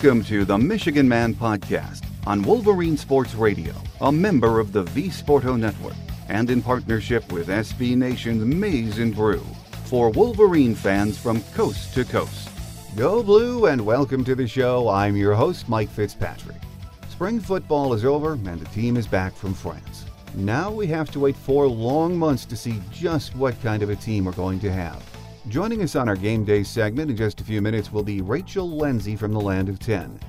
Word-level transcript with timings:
Welcome 0.00 0.22
to 0.26 0.44
the 0.44 0.56
Michigan 0.56 1.08
Man 1.08 1.34
Podcast 1.34 2.04
on 2.24 2.40
Wolverine 2.42 2.96
Sports 2.96 3.34
Radio, 3.34 3.74
a 4.00 4.12
member 4.12 4.60
of 4.60 4.70
the 4.70 4.84
V 4.84 5.08
Sporto 5.08 5.58
Network, 5.58 5.96
and 6.28 6.48
in 6.50 6.62
partnership 6.62 7.32
with 7.32 7.48
SB 7.48 7.96
Nation's 7.96 8.44
Maize 8.44 9.00
and 9.00 9.12
Brew 9.12 9.44
for 9.86 10.10
Wolverine 10.10 10.76
fans 10.76 11.18
from 11.18 11.42
coast 11.52 11.94
to 11.94 12.04
coast. 12.04 12.48
Go 12.96 13.24
Blue 13.24 13.66
and 13.66 13.84
welcome 13.84 14.22
to 14.22 14.36
the 14.36 14.46
show. 14.46 14.88
I'm 14.88 15.16
your 15.16 15.34
host, 15.34 15.68
Mike 15.68 15.90
Fitzpatrick. 15.90 16.62
Spring 17.10 17.40
football 17.40 17.92
is 17.92 18.04
over 18.04 18.34
and 18.34 18.60
the 18.60 18.66
team 18.66 18.96
is 18.96 19.08
back 19.08 19.34
from 19.34 19.52
France. 19.52 20.04
Now 20.36 20.70
we 20.70 20.86
have 20.86 21.10
to 21.10 21.18
wait 21.18 21.36
four 21.36 21.66
long 21.66 22.16
months 22.16 22.44
to 22.44 22.56
see 22.56 22.80
just 22.92 23.34
what 23.34 23.60
kind 23.62 23.82
of 23.82 23.90
a 23.90 23.96
team 23.96 24.26
we're 24.26 24.32
going 24.32 24.60
to 24.60 24.70
have. 24.70 25.02
Joining 25.48 25.82
us 25.82 25.96
on 25.96 26.10
our 26.10 26.16
game 26.16 26.44
day 26.44 26.62
segment 26.62 27.10
in 27.10 27.16
just 27.16 27.40
a 27.40 27.44
few 27.44 27.62
minutes 27.62 27.90
will 27.90 28.02
be 28.02 28.20
Rachel 28.20 28.68
Lenzi 28.68 29.18
from 29.18 29.32
the 29.32 29.40
Land 29.40 29.70
of 29.70 29.78
10. 29.78 30.20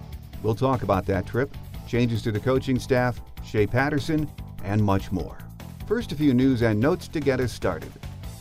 We'll 0.42 0.56
talk 0.56 0.82
about 0.82 1.06
that 1.08 1.28
trip, 1.28 1.54
changes 1.90 2.22
to 2.22 2.32
the 2.32 2.40
coaching 2.40 2.80
staff, 2.80 3.20
Shea 3.44 3.68
Patterson, 3.68 4.32
and 4.64 4.82
much 4.82 5.12
more. 5.12 5.38
First, 5.86 6.14
a 6.14 6.16
few 6.16 6.34
news 6.34 6.62
and 6.62 6.80
notes 6.80 7.10
to 7.10 7.20
get 7.20 7.42
us 7.42 7.52
started. 7.52 7.92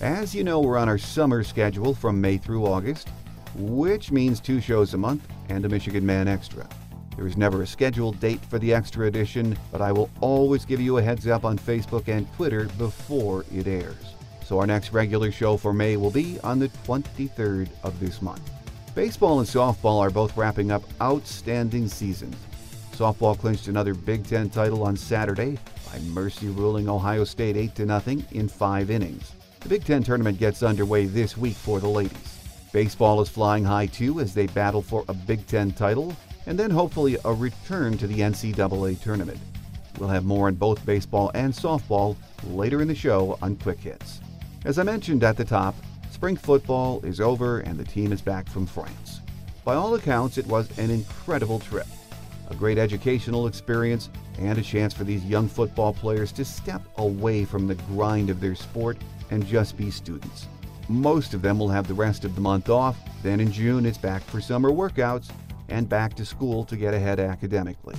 As 0.00 0.36
you 0.36 0.44
know, 0.44 0.60
we're 0.60 0.78
on 0.78 0.88
our 0.88 0.98
summer 0.98 1.42
schedule 1.42 1.94
from 1.94 2.20
May 2.20 2.36
through 2.36 2.64
August, 2.64 3.08
which 3.56 4.12
means 4.12 4.38
two 4.38 4.60
shows 4.60 4.94
a 4.94 4.98
month 4.98 5.26
and 5.48 5.64
a 5.64 5.68
Michigan 5.68 6.06
Man 6.06 6.28
Extra. 6.28 6.68
There 7.16 7.26
is 7.26 7.36
never 7.36 7.62
a 7.62 7.66
scheduled 7.66 8.20
date 8.20 8.44
for 8.44 8.60
the 8.60 8.72
extra 8.72 9.08
edition, 9.08 9.58
but 9.72 9.80
I 9.80 9.90
will 9.90 10.10
always 10.20 10.64
give 10.64 10.80
you 10.80 10.98
a 10.98 11.02
heads 11.02 11.26
up 11.26 11.44
on 11.44 11.58
Facebook 11.58 12.06
and 12.06 12.32
Twitter 12.34 12.66
before 12.78 13.44
it 13.52 13.66
airs 13.66 14.14
so 14.48 14.58
our 14.58 14.66
next 14.66 14.94
regular 14.94 15.30
show 15.30 15.58
for 15.58 15.74
May 15.74 15.98
will 15.98 16.10
be 16.10 16.40
on 16.40 16.58
the 16.58 16.70
23rd 16.86 17.68
of 17.82 18.00
this 18.00 18.22
month. 18.22 18.50
Baseball 18.94 19.40
and 19.40 19.46
softball 19.46 19.98
are 19.98 20.08
both 20.08 20.34
wrapping 20.38 20.70
up 20.70 20.82
outstanding 21.02 21.86
seasons. 21.86 22.34
Softball 22.92 23.38
clinched 23.38 23.68
another 23.68 23.92
Big 23.92 24.26
Ten 24.26 24.48
title 24.48 24.84
on 24.84 24.96
Saturday 24.96 25.58
by 25.92 25.98
mercy 25.98 26.48
ruling 26.48 26.88
Ohio 26.88 27.24
State 27.24 27.58
8 27.58 27.76
0 27.76 28.02
in 28.30 28.48
five 28.48 28.90
innings. 28.90 29.32
The 29.60 29.68
Big 29.68 29.84
Ten 29.84 30.02
tournament 30.02 30.38
gets 30.38 30.62
underway 30.62 31.04
this 31.04 31.36
week 31.36 31.54
for 31.54 31.78
the 31.78 31.88
ladies. 31.88 32.38
Baseball 32.72 33.20
is 33.20 33.28
flying 33.28 33.64
high 33.64 33.86
too 33.86 34.18
as 34.18 34.32
they 34.32 34.46
battle 34.46 34.80
for 34.80 35.04
a 35.08 35.14
Big 35.14 35.46
Ten 35.46 35.72
title 35.72 36.16
and 36.46 36.58
then 36.58 36.70
hopefully 36.70 37.18
a 37.26 37.34
return 37.34 37.98
to 37.98 38.06
the 38.06 38.20
NCAA 38.20 38.98
tournament. 39.02 39.40
We'll 39.98 40.08
have 40.08 40.24
more 40.24 40.46
on 40.46 40.54
both 40.54 40.86
baseball 40.86 41.30
and 41.34 41.52
softball 41.52 42.16
later 42.44 42.80
in 42.80 42.88
the 42.88 42.94
show 42.94 43.38
on 43.42 43.54
Quick 43.56 43.80
Hits. 43.80 44.20
As 44.68 44.78
I 44.78 44.82
mentioned 44.82 45.24
at 45.24 45.38
the 45.38 45.46
top, 45.46 45.74
spring 46.10 46.36
football 46.36 47.00
is 47.02 47.22
over 47.22 47.60
and 47.60 47.78
the 47.78 47.84
team 47.86 48.12
is 48.12 48.20
back 48.20 48.46
from 48.46 48.66
France. 48.66 49.22
By 49.64 49.74
all 49.74 49.94
accounts, 49.94 50.36
it 50.36 50.46
was 50.46 50.78
an 50.78 50.90
incredible 50.90 51.58
trip, 51.58 51.86
a 52.50 52.54
great 52.54 52.76
educational 52.76 53.46
experience, 53.46 54.10
and 54.38 54.58
a 54.58 54.62
chance 54.62 54.92
for 54.92 55.04
these 55.04 55.24
young 55.24 55.48
football 55.48 55.94
players 55.94 56.32
to 56.32 56.44
step 56.44 56.82
away 56.98 57.46
from 57.46 57.66
the 57.66 57.76
grind 57.76 58.28
of 58.28 58.42
their 58.42 58.54
sport 58.54 58.98
and 59.30 59.46
just 59.46 59.74
be 59.78 59.90
students. 59.90 60.48
Most 60.90 61.32
of 61.32 61.40
them 61.40 61.58
will 61.58 61.70
have 61.70 61.88
the 61.88 61.94
rest 61.94 62.26
of 62.26 62.34
the 62.34 62.42
month 62.42 62.68
off, 62.68 62.98
then 63.22 63.40
in 63.40 63.50
June 63.50 63.86
it's 63.86 63.96
back 63.96 64.22
for 64.24 64.38
summer 64.38 64.70
workouts 64.70 65.30
and 65.70 65.88
back 65.88 66.12
to 66.16 66.26
school 66.26 66.62
to 66.66 66.76
get 66.76 66.92
ahead 66.92 67.20
academically. 67.20 67.96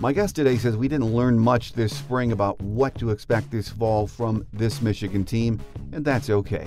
My 0.00 0.14
guest 0.14 0.34
today 0.34 0.56
says 0.56 0.78
we 0.78 0.88
didn't 0.88 1.14
learn 1.14 1.38
much 1.38 1.74
this 1.74 1.94
spring 1.94 2.32
about 2.32 2.58
what 2.62 2.94
to 2.94 3.10
expect 3.10 3.50
this 3.50 3.68
fall 3.68 4.06
from 4.06 4.46
this 4.50 4.80
Michigan 4.80 5.26
team, 5.26 5.60
and 5.92 6.02
that's 6.02 6.30
okay. 6.30 6.66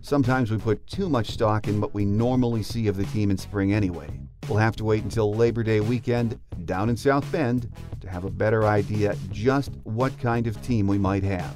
Sometimes 0.00 0.50
we 0.50 0.58
put 0.58 0.84
too 0.88 1.08
much 1.08 1.30
stock 1.30 1.68
in 1.68 1.80
what 1.80 1.94
we 1.94 2.04
normally 2.04 2.64
see 2.64 2.88
of 2.88 2.96
the 2.96 3.04
team 3.04 3.30
in 3.30 3.38
spring 3.38 3.72
anyway. 3.72 4.08
We'll 4.48 4.58
have 4.58 4.74
to 4.76 4.84
wait 4.84 5.04
until 5.04 5.32
Labor 5.32 5.62
Day 5.62 5.78
weekend 5.78 6.40
down 6.64 6.88
in 6.88 6.96
South 6.96 7.30
Bend 7.30 7.72
to 8.00 8.10
have 8.10 8.24
a 8.24 8.30
better 8.30 8.64
idea 8.64 9.14
just 9.30 9.70
what 9.84 10.18
kind 10.18 10.48
of 10.48 10.60
team 10.60 10.88
we 10.88 10.98
might 10.98 11.22
have, 11.22 11.54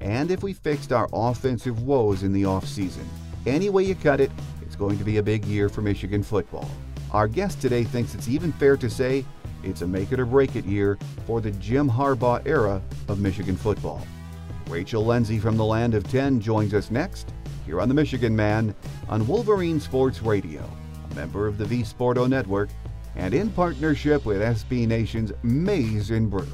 and 0.00 0.32
if 0.32 0.42
we 0.42 0.52
fixed 0.52 0.92
our 0.92 1.08
offensive 1.12 1.84
woes 1.84 2.24
in 2.24 2.32
the 2.32 2.42
offseason. 2.42 3.04
Any 3.46 3.70
way 3.70 3.84
you 3.84 3.94
cut 3.94 4.20
it, 4.20 4.32
it's 4.62 4.74
going 4.74 4.98
to 4.98 5.04
be 5.04 5.18
a 5.18 5.22
big 5.22 5.44
year 5.44 5.68
for 5.68 5.82
Michigan 5.82 6.24
football. 6.24 6.68
Our 7.12 7.28
guest 7.28 7.60
today 7.60 7.84
thinks 7.84 8.16
it's 8.16 8.26
even 8.26 8.50
fair 8.50 8.76
to 8.78 8.90
say 8.90 9.24
it's 9.66 9.82
a 9.82 9.86
make 9.86 10.12
it 10.12 10.20
or 10.20 10.26
break 10.26 10.56
it 10.56 10.64
year 10.64 10.98
for 11.26 11.40
the 11.40 11.50
Jim 11.52 11.90
Harbaugh 11.90 12.40
era 12.46 12.80
of 13.08 13.18
Michigan 13.18 13.56
football. 13.56 14.06
Rachel 14.68 15.04
Lenzi 15.04 15.40
from 15.40 15.56
the 15.56 15.64
Land 15.64 15.94
of 15.94 16.08
10 16.08 16.40
joins 16.40 16.72
us 16.72 16.90
next 16.90 17.32
here 17.64 17.80
on 17.80 17.88
the 17.88 17.94
Michigan 17.94 18.34
Man 18.34 18.74
on 19.08 19.26
Wolverine 19.26 19.80
Sports 19.80 20.22
Radio, 20.22 20.68
a 21.10 21.14
member 21.14 21.46
of 21.46 21.58
the 21.58 21.64
V 21.64 21.82
Sporto 21.82 22.28
Network 22.28 22.68
and 23.16 23.34
in 23.34 23.50
partnership 23.50 24.24
with 24.24 24.40
SB 24.40 24.86
Nation's 24.86 25.32
Maize 25.42 26.10
and 26.10 26.30
Brew. 26.30 26.46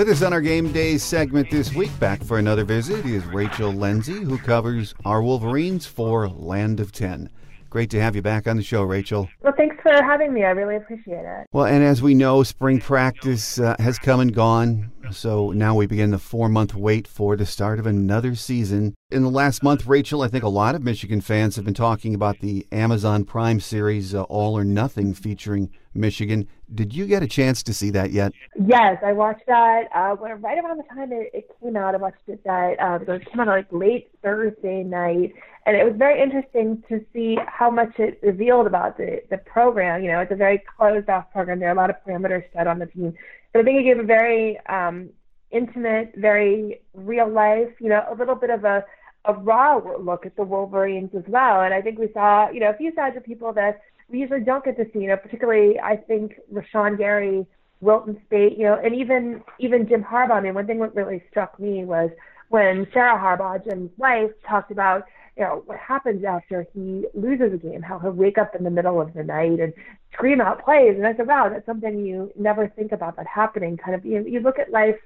With 0.00 0.08
us 0.08 0.22
on 0.22 0.32
our 0.32 0.40
game 0.40 0.72
day 0.72 0.96
segment 0.96 1.50
this 1.50 1.74
week, 1.74 1.90
back 2.00 2.24
for 2.24 2.38
another 2.38 2.64
visit, 2.64 3.04
is 3.04 3.22
Rachel 3.26 3.70
Lenzi, 3.70 4.24
who 4.24 4.38
covers 4.38 4.94
our 5.04 5.20
Wolverines 5.20 5.84
for 5.84 6.26
Land 6.26 6.80
of 6.80 6.90
10. 6.90 7.28
Great 7.68 7.90
to 7.90 8.00
have 8.00 8.16
you 8.16 8.22
back 8.22 8.48
on 8.48 8.56
the 8.56 8.62
show, 8.62 8.82
Rachel. 8.82 9.28
Well, 9.42 9.52
thanks 9.58 9.76
for 9.82 9.92
having 9.92 10.32
me. 10.32 10.42
I 10.42 10.52
really 10.52 10.76
appreciate 10.76 11.26
it. 11.26 11.46
Well, 11.52 11.66
and 11.66 11.84
as 11.84 12.00
we 12.00 12.14
know, 12.14 12.42
spring 12.44 12.80
practice 12.80 13.60
uh, 13.60 13.76
has 13.78 13.98
come 13.98 14.20
and 14.20 14.34
gone. 14.34 14.90
So 15.10 15.50
now 15.50 15.74
we 15.74 15.86
begin 15.86 16.12
the 16.12 16.18
four 16.18 16.48
month 16.48 16.74
wait 16.74 17.06
for 17.06 17.36
the 17.36 17.44
start 17.44 17.78
of 17.78 17.86
another 17.86 18.34
season. 18.34 18.94
In 19.10 19.22
the 19.22 19.28
last 19.28 19.62
month, 19.62 19.86
Rachel, 19.86 20.22
I 20.22 20.28
think 20.28 20.44
a 20.44 20.48
lot 20.48 20.74
of 20.74 20.82
Michigan 20.82 21.20
fans 21.20 21.56
have 21.56 21.66
been 21.66 21.74
talking 21.74 22.14
about 22.14 22.40
the 22.40 22.66
Amazon 22.72 23.26
Prime 23.26 23.60
series, 23.60 24.14
uh, 24.14 24.22
All 24.22 24.56
or 24.56 24.64
Nothing, 24.64 25.12
featuring 25.12 25.70
Michigan. 25.94 26.46
Did 26.72 26.94
you 26.94 27.06
get 27.06 27.22
a 27.22 27.26
chance 27.26 27.62
to 27.64 27.74
see 27.74 27.90
that 27.90 28.12
yet? 28.12 28.32
Yes, 28.64 28.98
I 29.04 29.12
watched 29.12 29.46
that 29.46 29.88
uh, 29.94 30.16
right 30.16 30.58
around 30.58 30.78
the 30.78 30.84
time 30.94 31.12
it, 31.12 31.30
it 31.34 31.50
came 31.60 31.76
out. 31.76 31.94
I 31.94 31.98
watched 31.98 32.28
it 32.28 32.42
that 32.44 32.80
uh, 32.80 32.98
it 33.12 33.30
came 33.30 33.40
out 33.40 33.48
like 33.48 33.66
late 33.72 34.10
Thursday 34.22 34.84
night, 34.84 35.34
and 35.66 35.76
it 35.76 35.84
was 35.84 35.94
very 35.96 36.22
interesting 36.22 36.82
to 36.88 37.04
see 37.12 37.38
how 37.46 37.70
much 37.70 37.98
it 37.98 38.20
revealed 38.22 38.66
about 38.66 38.96
the 38.96 39.22
the 39.30 39.38
program. 39.38 40.02
You 40.02 40.12
know, 40.12 40.20
it's 40.20 40.32
a 40.32 40.36
very 40.36 40.62
closed 40.76 41.08
off 41.08 41.30
program. 41.32 41.58
There 41.58 41.68
are 41.68 41.72
a 41.72 41.76
lot 41.76 41.90
of 41.90 41.96
parameters 42.06 42.44
set 42.52 42.66
on 42.66 42.78
the 42.78 42.86
team, 42.86 43.14
but 43.52 43.60
I 43.60 43.64
think 43.64 43.80
it 43.80 43.84
gave 43.84 43.98
a 43.98 44.04
very 44.04 44.58
um, 44.68 45.10
intimate, 45.50 46.12
very 46.16 46.82
real 46.94 47.28
life. 47.28 47.70
You 47.80 47.88
know, 47.88 48.04
a 48.08 48.14
little 48.14 48.36
bit 48.36 48.50
of 48.50 48.64
a 48.64 48.84
a 49.26 49.34
raw 49.34 49.80
look 50.00 50.24
at 50.24 50.36
the 50.36 50.42
Wolverines 50.44 51.10
as 51.14 51.24
well. 51.26 51.60
And 51.60 51.74
I 51.74 51.82
think 51.82 51.98
we 51.98 52.08
saw, 52.12 52.50
you 52.50 52.60
know, 52.60 52.70
a 52.70 52.76
few 52.76 52.94
sides 52.94 53.16
of 53.16 53.24
people 53.24 53.52
that 53.52 53.80
we 54.10 54.20
usually 54.20 54.40
don't 54.40 54.64
get 54.64 54.76
to 54.76 54.84
see. 54.92 55.00
You 55.00 55.08
know, 55.08 55.16
particularly 55.16 55.78
I 55.78 55.96
think 55.96 56.34
Rashan 56.52 56.98
Gary, 56.98 57.46
Wilton 57.80 58.20
Speight, 58.26 58.58
you 58.58 58.64
know, 58.64 58.78
and 58.82 58.94
even 58.94 59.42
even 59.58 59.88
Jim 59.88 60.02
Harbaugh. 60.02 60.32
I 60.32 60.40
mean, 60.40 60.54
one 60.54 60.66
thing 60.66 60.80
that 60.80 60.94
really 60.94 61.22
struck 61.30 61.58
me 61.58 61.84
was 61.84 62.10
when 62.48 62.86
Sarah 62.92 63.18
Harbaugh, 63.18 63.64
Jim's 63.64 63.90
wife, 63.96 64.30
talked 64.46 64.70
about 64.70 65.04
you 65.36 65.44
know 65.44 65.62
what 65.66 65.78
happens 65.78 66.24
after 66.24 66.66
he 66.74 67.06
loses 67.14 67.54
a 67.54 67.56
game, 67.56 67.82
how 67.82 67.98
he'll 67.98 68.10
wake 68.10 68.38
up 68.38 68.54
in 68.54 68.64
the 68.64 68.70
middle 68.70 69.00
of 69.00 69.14
the 69.14 69.22
night 69.22 69.60
and 69.60 69.72
scream 70.12 70.40
out 70.40 70.64
plays. 70.64 70.96
And 70.96 71.06
I 71.06 71.16
said, 71.16 71.26
wow, 71.26 71.48
that's 71.48 71.64
something 71.66 72.04
you 72.04 72.32
never 72.36 72.68
think 72.68 72.92
about 72.92 73.16
that 73.16 73.26
happening. 73.26 73.76
Kind 73.76 73.94
of 73.94 74.04
you 74.04 74.24
you 74.26 74.40
look 74.40 74.58
at 74.58 74.70
life 74.70 74.98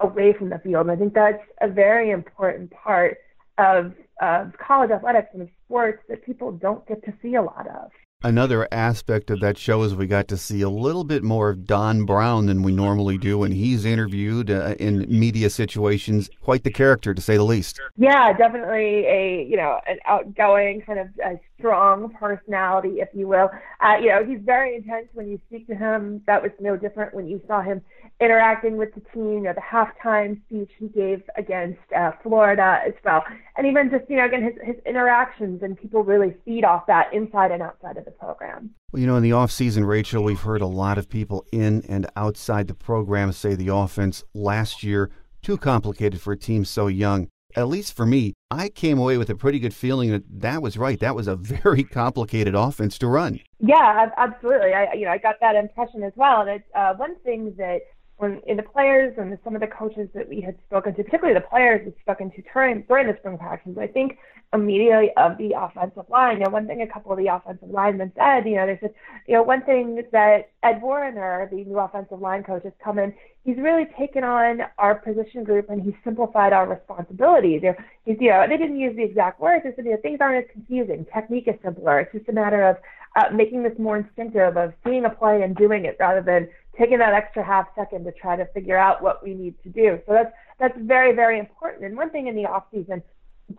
away 0.00 0.32
from 0.32 0.48
the 0.50 0.58
field, 0.58 0.86
and 0.86 0.90
I 0.90 0.96
think 0.96 1.14
that's 1.14 1.42
a 1.60 1.68
very 1.68 2.10
important 2.10 2.70
part 2.70 3.18
of 3.58 3.92
of 4.20 4.52
college 4.56 4.90
athletics 4.90 5.28
and 5.32 5.42
of 5.42 5.48
sports 5.66 6.02
that 6.08 6.24
people 6.24 6.52
don't 6.52 6.86
get 6.86 7.04
to 7.04 7.12
see 7.20 7.34
a 7.34 7.42
lot 7.42 7.66
of. 7.68 7.90
Another 8.24 8.68
aspect 8.70 9.30
of 9.30 9.40
that 9.40 9.58
show 9.58 9.82
is 9.82 9.96
we 9.96 10.06
got 10.06 10.28
to 10.28 10.36
see 10.36 10.62
a 10.62 10.68
little 10.68 11.02
bit 11.02 11.24
more 11.24 11.50
of 11.50 11.66
Don 11.66 12.04
Brown 12.04 12.46
than 12.46 12.62
we 12.62 12.70
normally 12.70 13.18
do 13.18 13.38
when 13.38 13.50
he's 13.50 13.84
interviewed 13.84 14.48
uh, 14.48 14.76
in 14.78 15.06
media 15.08 15.50
situations. 15.50 16.30
Quite 16.40 16.62
the 16.62 16.70
character, 16.70 17.14
to 17.14 17.20
say 17.20 17.36
the 17.36 17.42
least. 17.42 17.80
Yeah, 17.96 18.32
definitely 18.32 19.06
a 19.06 19.46
you 19.48 19.56
know 19.56 19.80
an 19.88 19.98
outgoing 20.06 20.82
kind 20.82 21.00
of 21.00 21.08
a 21.24 21.40
strong 21.62 22.12
personality, 22.18 22.96
if 22.98 23.08
you 23.14 23.28
will. 23.28 23.48
Uh, 23.80 23.94
you 24.00 24.08
know, 24.08 24.24
he's 24.24 24.40
very 24.44 24.74
intense 24.74 25.06
when 25.14 25.28
you 25.28 25.40
speak 25.46 25.68
to 25.68 25.76
him. 25.76 26.20
That 26.26 26.42
was 26.42 26.50
no 26.60 26.76
different 26.76 27.14
when 27.14 27.28
you 27.28 27.40
saw 27.46 27.62
him 27.62 27.80
interacting 28.20 28.76
with 28.76 28.92
the 28.94 29.00
team. 29.14 29.34
You 29.34 29.40
know, 29.42 29.52
the 29.52 29.60
halftime 29.60 30.40
speech 30.46 30.70
he 30.78 30.88
gave 30.88 31.22
against 31.36 31.80
uh, 31.96 32.10
Florida 32.22 32.80
as 32.84 32.94
well, 33.04 33.22
and 33.56 33.66
even 33.66 33.90
just 33.90 34.10
you 34.10 34.16
know 34.16 34.26
again 34.26 34.42
his 34.42 34.54
his 34.64 34.76
interactions 34.84 35.62
and 35.62 35.78
people 35.78 36.02
really 36.02 36.34
feed 36.44 36.64
off 36.64 36.86
that 36.88 37.14
inside 37.14 37.52
and 37.52 37.62
outside 37.62 37.96
of 37.96 38.04
the 38.04 38.10
program. 38.10 38.70
Well, 38.90 39.00
you 39.00 39.06
know, 39.06 39.16
in 39.16 39.22
the 39.22 39.30
offseason, 39.30 39.86
Rachel, 39.86 40.24
we've 40.24 40.40
heard 40.40 40.62
a 40.62 40.66
lot 40.66 40.98
of 40.98 41.08
people 41.08 41.46
in 41.52 41.84
and 41.88 42.10
outside 42.16 42.66
the 42.66 42.74
program 42.74 43.32
say 43.32 43.54
the 43.54 43.68
offense 43.68 44.24
last 44.34 44.82
year 44.82 45.10
too 45.42 45.56
complicated 45.58 46.20
for 46.20 46.32
a 46.32 46.36
team 46.36 46.64
so 46.64 46.86
young. 46.86 47.28
At 47.56 47.68
least 47.68 47.94
for 47.94 48.06
me, 48.06 48.34
I 48.50 48.68
came 48.68 48.98
away 48.98 49.16
with 49.18 49.30
a 49.30 49.34
pretty 49.34 49.58
good 49.58 49.74
feeling 49.74 50.10
that 50.10 50.24
that 50.40 50.62
was 50.62 50.76
right. 50.76 50.98
That 51.00 51.14
was 51.14 51.26
a 51.26 51.36
very 51.36 51.84
complicated 51.84 52.54
offense 52.54 52.98
to 52.98 53.06
run. 53.06 53.40
Yeah, 53.60 54.10
absolutely. 54.16 54.72
I 54.74 54.92
you 54.94 55.04
know 55.04 55.12
I 55.12 55.18
got 55.18 55.36
that 55.40 55.56
impression 55.56 56.02
as 56.02 56.12
well. 56.16 56.42
And 56.42 56.50
it's 56.50 56.68
uh, 56.74 56.94
one 56.94 57.16
thing 57.20 57.54
that 57.58 57.82
when 58.16 58.40
in 58.46 58.56
the 58.56 58.62
players 58.62 59.14
and 59.18 59.36
some 59.42 59.54
of 59.54 59.60
the 59.60 59.66
coaches 59.66 60.08
that 60.14 60.28
we 60.28 60.40
had 60.40 60.56
spoken 60.66 60.94
to, 60.94 61.02
particularly 61.02 61.38
the 61.38 61.46
players 61.46 61.82
we 61.84 61.92
spoken 62.00 62.30
to 62.30 62.42
during 62.52 62.82
during 62.82 63.06
the 63.06 63.16
spring 63.18 63.38
practices, 63.38 63.78
I 63.78 63.86
think 63.86 64.18
immediately 64.54 65.10
of 65.16 65.38
the 65.38 65.52
offensive 65.56 66.04
line. 66.10 66.38
You 66.38 66.44
know, 66.44 66.50
one 66.50 66.66
thing 66.66 66.82
a 66.82 66.86
couple 66.86 67.12
of 67.12 67.18
the 67.18 67.28
offensive 67.28 67.70
linemen 67.70 68.12
said, 68.16 68.46
you 68.46 68.56
know, 68.56 68.66
they 68.66 68.78
said, 68.80 68.94
you 69.26 69.34
know, 69.34 69.42
one 69.42 69.62
thing 69.62 70.02
that 70.12 70.50
Ed 70.62 70.80
Warinner, 70.82 71.48
the 71.50 71.64
new 71.64 71.78
offensive 71.78 72.20
line 72.20 72.42
coach, 72.42 72.62
has 72.64 72.72
come 72.84 72.98
in, 72.98 73.14
he's 73.44 73.56
really 73.56 73.86
taken 73.98 74.24
on 74.24 74.60
our 74.78 74.94
position 74.94 75.42
group 75.42 75.70
and 75.70 75.82
he's 75.82 75.94
simplified 76.04 76.52
our 76.52 76.68
responsibilities. 76.68 77.60
You 77.62 77.70
know, 77.70 77.76
he's, 78.04 78.16
you 78.20 78.28
know, 78.28 78.44
they 78.48 78.58
didn't 78.58 78.78
use 78.78 78.94
the 78.94 79.04
exact 79.04 79.40
words, 79.40 79.64
they 79.64 79.74
said, 79.74 79.86
you 79.86 79.92
know, 79.92 79.98
things 80.02 80.18
aren't 80.20 80.44
as 80.44 80.50
confusing. 80.52 81.06
Technique 81.12 81.48
is 81.48 81.54
simpler. 81.64 82.00
It's 82.00 82.12
just 82.12 82.28
a 82.28 82.32
matter 82.32 82.62
of 82.62 82.76
uh, 83.16 83.34
making 83.34 83.62
this 83.62 83.78
more 83.78 83.98
instinctive 83.98 84.56
of 84.56 84.72
seeing 84.84 85.04
a 85.04 85.10
play 85.10 85.42
and 85.42 85.56
doing 85.56 85.84
it 85.84 85.96
rather 85.98 86.22
than 86.22 86.48
taking 86.78 86.98
that 86.98 87.12
extra 87.12 87.44
half 87.44 87.66
second 87.74 88.04
to 88.04 88.12
try 88.12 88.36
to 88.36 88.46
figure 88.46 88.78
out 88.78 89.02
what 89.02 89.22
we 89.22 89.34
need 89.34 89.54
to 89.62 89.68
do. 89.68 90.00
So 90.06 90.12
that's 90.12 90.32
that's 90.58 90.78
very 90.78 91.14
very 91.14 91.38
important. 91.38 91.84
And 91.84 91.96
one 91.96 92.10
thing 92.10 92.26
in 92.28 92.36
the 92.36 92.46
off 92.46 92.64
season, 92.72 93.02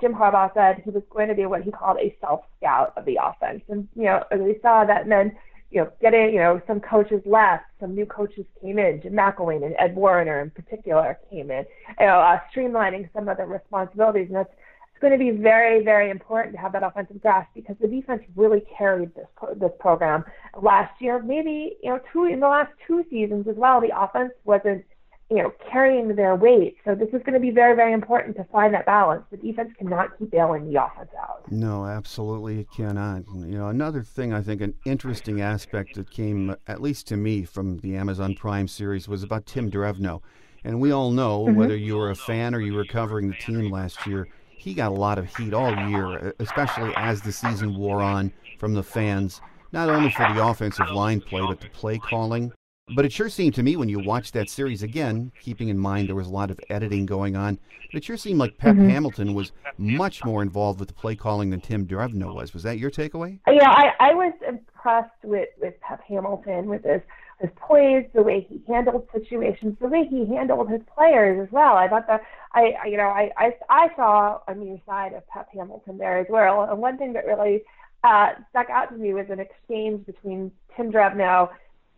Jim 0.02 0.14
Harbaugh 0.14 0.54
said 0.54 0.82
he 0.84 0.90
was 0.90 1.04
going 1.10 1.28
to 1.28 1.36
be 1.36 1.46
what 1.46 1.64
he 1.64 1.72
called 1.72 1.98
a 2.00 2.16
self 2.22 2.42
scout 2.58 2.94
of 2.98 3.06
the 3.06 3.20
offense. 3.22 3.64
And 3.70 3.88
you 3.96 4.06
know 4.06 4.24
we 4.32 4.58
saw 4.62 4.86
that 4.86 5.08
meant 5.08 5.34
you 5.70 5.82
know 5.82 5.92
getting 6.02 6.34
you 6.34 6.40
know 6.40 6.62
some 6.68 6.80
coaches 6.80 7.22
left, 7.26 7.66
some 7.80 7.94
new 7.94 8.06
coaches 8.06 8.46
came 8.62 8.80
in. 8.80 9.02
Jim 9.02 9.14
McElwain 9.14 9.66
and 9.66 9.76
Ed 9.78 9.96
Warinner 9.96 10.42
in 10.42 10.50
particular 10.50 11.20
came 11.30 11.52
in. 11.52 11.66
You 12.00 12.06
know 12.08 12.20
uh, 12.20 12.40
streamlining 12.54 13.10
some 13.14 13.28
of 13.28 13.38
the 13.38 13.46
responsibilities, 13.46 14.28
and 14.28 14.38
that's 14.38 14.54
going 15.04 15.12
to 15.12 15.20
be 15.20 15.32
very, 15.32 15.84
very 15.84 16.10
important 16.10 16.56
to 16.56 16.62
have 16.62 16.72
that 16.72 16.82
offensive 16.82 17.22
grasp 17.22 17.50
because 17.54 17.76
the 17.82 17.88
defense 17.88 18.24
really 18.36 18.64
carried 18.78 19.14
this 19.16 19.28
this 19.58 19.72
program 19.80 20.24
last 20.62 21.00
year. 21.02 21.22
Maybe 21.22 21.78
you 21.84 21.92
know 21.92 22.00
two 22.12 22.24
in 22.24 22.40
the 22.40 22.48
last 22.48 22.72
two 22.88 23.04
seasons 23.10 23.48
as 23.48 23.56
well. 23.58 23.82
The 23.82 23.92
offense 23.96 24.32
wasn't 24.46 24.86
you 25.30 25.44
know 25.44 25.52
carrying 25.70 26.16
their 26.16 26.36
weight, 26.36 26.78
so 26.86 26.96
this 26.96 27.10
is 27.10 27.22
going 27.26 27.34
to 27.34 27.40
be 27.42 27.52
very, 27.52 27.76
very 27.76 27.92
important 27.92 28.38
to 28.38 28.46
find 28.46 28.74
that 28.74 28.86
balance. 28.86 29.24
The 29.30 29.38
defense 29.38 29.74
cannot 29.78 30.18
keep 30.18 30.32
bailing 30.32 30.72
the 30.72 30.82
offense 30.82 31.10
out. 31.22 31.52
No, 31.52 31.86
absolutely 31.86 32.62
it 32.62 32.72
cannot. 32.72 33.24
You 33.36 33.58
know, 33.58 33.68
another 33.68 34.04
thing 34.04 34.34
I 34.34 34.42
think 34.42 34.62
an 34.62 34.74
interesting 34.86 35.42
aspect 35.42 35.96
that 35.96 36.12
came 36.12 36.56
at 36.66 36.82
least 36.82 37.08
to 37.08 37.18
me 37.18 37.44
from 37.44 37.80
the 37.80 37.98
Amazon 37.98 38.36
Prime 38.36 38.70
series 38.70 39.10
was 39.10 39.22
about 39.22 39.46
Tim 39.46 39.70
Drevno. 39.70 40.22
And 40.66 40.80
we 40.80 40.92
all 40.92 41.12
know, 41.12 41.44
mm-hmm. 41.44 41.56
whether 41.56 41.76
you 41.76 41.98
were 41.98 42.10
a 42.10 42.16
fan 42.16 42.56
or 42.56 42.62
you 42.62 42.74
were 42.74 42.86
covering 42.86 43.28
the 43.28 43.36
team 43.36 43.70
last 43.70 44.08
year, 44.08 44.30
he 44.64 44.74
got 44.74 44.92
a 44.92 44.96
lot 44.96 45.18
of 45.18 45.26
heat 45.36 45.54
all 45.54 45.76
year, 45.90 46.34
especially 46.40 46.94
as 46.96 47.22
the 47.22 47.34
season 47.34 47.78
wore 47.78 48.02
on 48.02 48.32
from 48.60 48.74
the 48.74 48.82
fans, 48.82 49.42
not 49.74 49.90
only 49.90 50.10
for 50.10 50.26
the 50.34 50.42
offensive 50.42 50.90
line 50.90 51.20
play, 51.20 51.42
but 51.42 51.60
the 51.60 51.68
play 51.68 51.98
calling. 51.98 52.50
But 52.96 53.04
it 53.04 53.12
sure 53.12 53.28
seemed 53.28 53.56
to 53.56 53.64
me 53.64 53.76
when 53.76 53.90
you 53.90 54.00
watched 54.00 54.34
that 54.36 54.50
series 54.50 54.82
again, 54.82 55.34
keeping 55.42 55.68
in 55.68 55.78
mind 55.78 56.08
there 56.08 56.16
was 56.16 56.28
a 56.28 56.32
lot 56.32 56.50
of 56.50 56.62
editing 56.70 57.06
going 57.06 57.36
on, 57.36 57.60
but 57.92 57.98
it 57.98 58.06
sure 58.06 58.16
seemed 58.16 58.40
like 58.40 58.58
Pep 58.58 58.76
mm-hmm. 58.76 58.88
Hamilton 58.88 59.34
was 59.34 59.52
much 59.78 60.24
more 60.24 60.42
involved 60.42 60.80
with 60.80 60.88
the 60.88 60.94
play 60.94 61.16
calling 61.16 61.50
than 61.50 61.60
Tim 61.60 61.86
Drevno 61.86 62.34
was. 62.34 62.54
Was 62.54 62.64
that 62.64 62.78
your 62.78 62.90
takeaway? 62.90 63.40
Yeah, 63.48 63.70
I, 63.70 63.92
I 64.00 64.14
was 64.14 64.34
impressed 64.48 65.12
with, 65.24 65.50
with 65.62 65.74
Pep 65.82 66.02
Hamilton 66.08 66.68
with 66.68 66.86
his 66.86 67.02
his 67.44 67.52
poise, 67.58 68.06
the 68.14 68.24
way 68.24 68.48
he 68.50 68.62
handled 68.72 69.06
situations, 69.14 69.76
the 69.82 69.88
way 69.88 70.08
he 70.10 70.26
handled 70.26 70.70
his 70.70 70.82
players 70.96 71.46
as 71.46 71.52
well. 71.52 71.76
I 71.76 71.90
thought 71.90 72.08
that 72.08 72.22
I, 72.54 72.74
you 72.88 72.96
know, 72.96 73.10
I, 73.10 73.32
I 73.38 73.54
I 73.70 73.90
saw 73.98 74.40
a 74.48 74.56
new 74.56 74.80
side 74.86 75.14
of 75.14 75.28
Pep 75.28 75.50
Hamilton 75.54 75.98
there 75.98 76.20
as 76.20 76.28
well. 76.30 76.64
And 76.64 76.80
one 76.80 76.98
thing 76.98 77.12
that 77.14 77.26
really 77.26 77.64
uh, 78.04 78.30
stuck 78.50 78.70
out 78.70 78.90
to 78.92 78.96
me 78.96 79.14
was 79.14 79.26
an 79.30 79.40
exchange 79.40 80.06
between 80.06 80.52
Tim 80.76 80.90
Drevno 80.92 81.50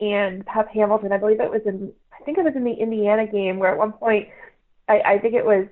and 0.01 0.44
Pep 0.47 0.68
Hamilton. 0.69 1.12
I 1.12 1.18
believe 1.18 1.39
it 1.39 1.51
was 1.51 1.62
in 1.65 1.94
I 2.19 2.24
think 2.24 2.39
it 2.39 2.44
was 2.44 2.56
in 2.56 2.63
the 2.63 2.74
Indiana 2.74 3.27
game 3.27 3.59
where 3.59 3.71
at 3.71 3.77
one 3.77 3.91
point 3.91 4.30
I, 4.88 5.01
I 5.06 5.19
think 5.19 5.36
it 5.36 5.45
was 5.45 5.68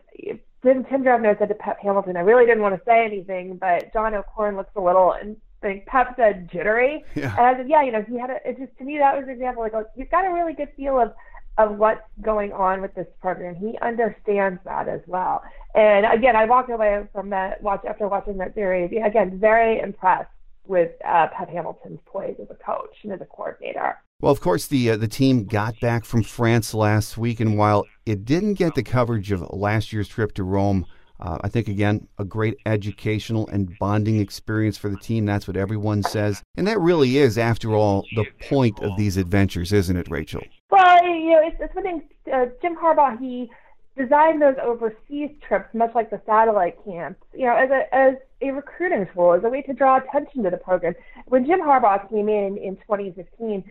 Tim, 0.64 0.86
Tim 0.86 1.04
Drevno 1.04 1.38
said 1.40 1.50
to 1.50 1.56
Pep 1.56 1.80
Hamilton, 1.82 2.16
I 2.16 2.22
really 2.22 2.46
didn't 2.46 2.62
want 2.62 2.76
to 2.76 2.86
say 2.86 3.04
anything, 3.04 3.58
but 3.58 3.92
John 3.92 4.14
O'Korn 4.14 4.56
looks 4.56 4.76
a 4.76 4.82
little 4.82 5.14
and 5.14 5.36
think 5.64 5.88
Pep 5.88 6.14
said 6.16 6.52
jittery. 6.52 7.04
Yeah. 7.16 7.36
And 7.36 7.46
I 7.48 7.58
said, 7.58 7.68
yeah, 7.68 7.82
you 7.82 7.92
know, 7.92 8.04
he 8.08 8.20
had 8.20 8.30
a, 8.30 8.38
it 8.48 8.60
just, 8.60 8.78
to 8.78 8.84
me, 8.84 9.00
that 9.00 9.16
was 9.16 9.24
an 9.24 9.32
example. 9.32 9.64
Like, 9.64 9.74
he's 9.96 10.08
got 10.12 10.26
a 10.26 10.32
really 10.32 10.54
good 10.54 10.70
feel 10.78 11.00
of, 11.00 11.14
of 11.58 11.78
what's 11.78 12.02
going 12.22 12.54
on 12.54 12.82
with 12.82 12.94
this 12.94 13.08
program. 13.22 13.56
He 13.56 13.78
understands 13.82 14.60
that 14.66 14.88
as 14.88 15.02
well. 15.08 15.42
And 15.74 16.06
again, 16.06 16.36
I 16.36 16.46
walked 16.46 16.70
away 16.70 17.08
from 17.12 17.32
that 17.32 17.64
watch 17.64 17.84
after 17.90 18.08
watching 18.08 18.38
that 18.38 18.54
series. 18.54 18.92
Again, 19.04 19.40
very 19.40 19.80
impressed 19.80 20.30
with 20.66 20.92
uh, 21.04 21.28
Pep 21.36 21.50
Hamilton's 21.50 22.00
poise 22.06 22.36
as 22.42 22.48
a 22.50 22.56
coach 22.56 22.96
and 23.04 23.12
as 23.12 23.22
a 23.22 23.26
coordinator. 23.26 23.98
Well, 24.22 24.32
of 24.32 24.40
course, 24.40 24.68
the 24.68 24.92
uh, 24.92 24.98
the 24.98 25.10
team 25.10 25.44
got 25.44 25.80
back 25.82 26.06
from 26.06 26.24
France 26.24 26.74
last 26.74 27.18
week, 27.18 27.42
and 27.42 27.58
while 27.58 27.86
it 28.06 28.24
didn't 28.24 28.54
get 28.54 28.74
the 28.74 28.82
coverage 28.82 29.34
of 29.34 29.42
last 29.52 29.92
year's 29.92 30.08
trip 30.08 30.34
to 30.36 30.44
Rome, 30.44 30.86
uh, 31.24 31.38
I 31.42 31.48
think, 31.48 31.70
again, 31.70 32.08
a 32.20 32.26
great 32.26 32.58
educational 32.66 33.48
and 33.48 33.78
bonding 33.80 34.20
experience 34.20 34.78
for 34.78 34.90
the 34.90 34.98
team. 34.98 35.26
That's 35.26 35.48
what 35.48 35.56
everyone 35.56 36.04
says. 36.04 36.44
And 36.58 36.68
that 36.68 36.80
really 36.82 37.18
is, 37.18 37.38
after 37.38 37.74
all, 37.74 38.06
the 38.16 38.26
point 38.50 38.78
of 38.82 38.98
these 38.98 39.16
adventures, 39.16 39.72
isn't 39.72 39.96
it, 39.96 40.12
Rachel? 40.12 40.42
Well, 40.70 41.06
you 41.06 41.32
know, 41.32 41.42
it's, 41.44 41.56
it's 41.62 41.74
one 41.74 41.84
thing. 41.86 42.10
Uh, 42.32 42.48
Jim 42.62 42.76
Harbaugh, 42.76 43.18
he 43.18 43.50
designed 43.98 44.42
those 44.42 44.56
overseas 44.62 45.30
trips, 45.48 45.74
much 45.74 45.96
like 45.96 46.10
the 46.10 46.22
satellite 46.26 46.76
camps, 46.84 47.22
you 47.34 47.46
know, 47.46 47.56
as 47.56 47.70
a, 47.70 47.96
as 47.96 48.16
a 48.42 48.52
recruiting 48.52 49.08
tool, 49.14 49.32
as 49.32 49.46
a 49.46 49.50
way 49.50 49.62
to 49.62 49.74
draw 49.74 49.98
attention 49.98 50.44
to 50.44 50.50
the 50.50 50.58
program. 50.58 50.94
When 51.28 51.46
Jim 51.46 51.62
Harbaugh 51.62 52.10
came 52.10 52.28
in 52.28 52.58
in 52.58 52.76
2015, 52.78 53.64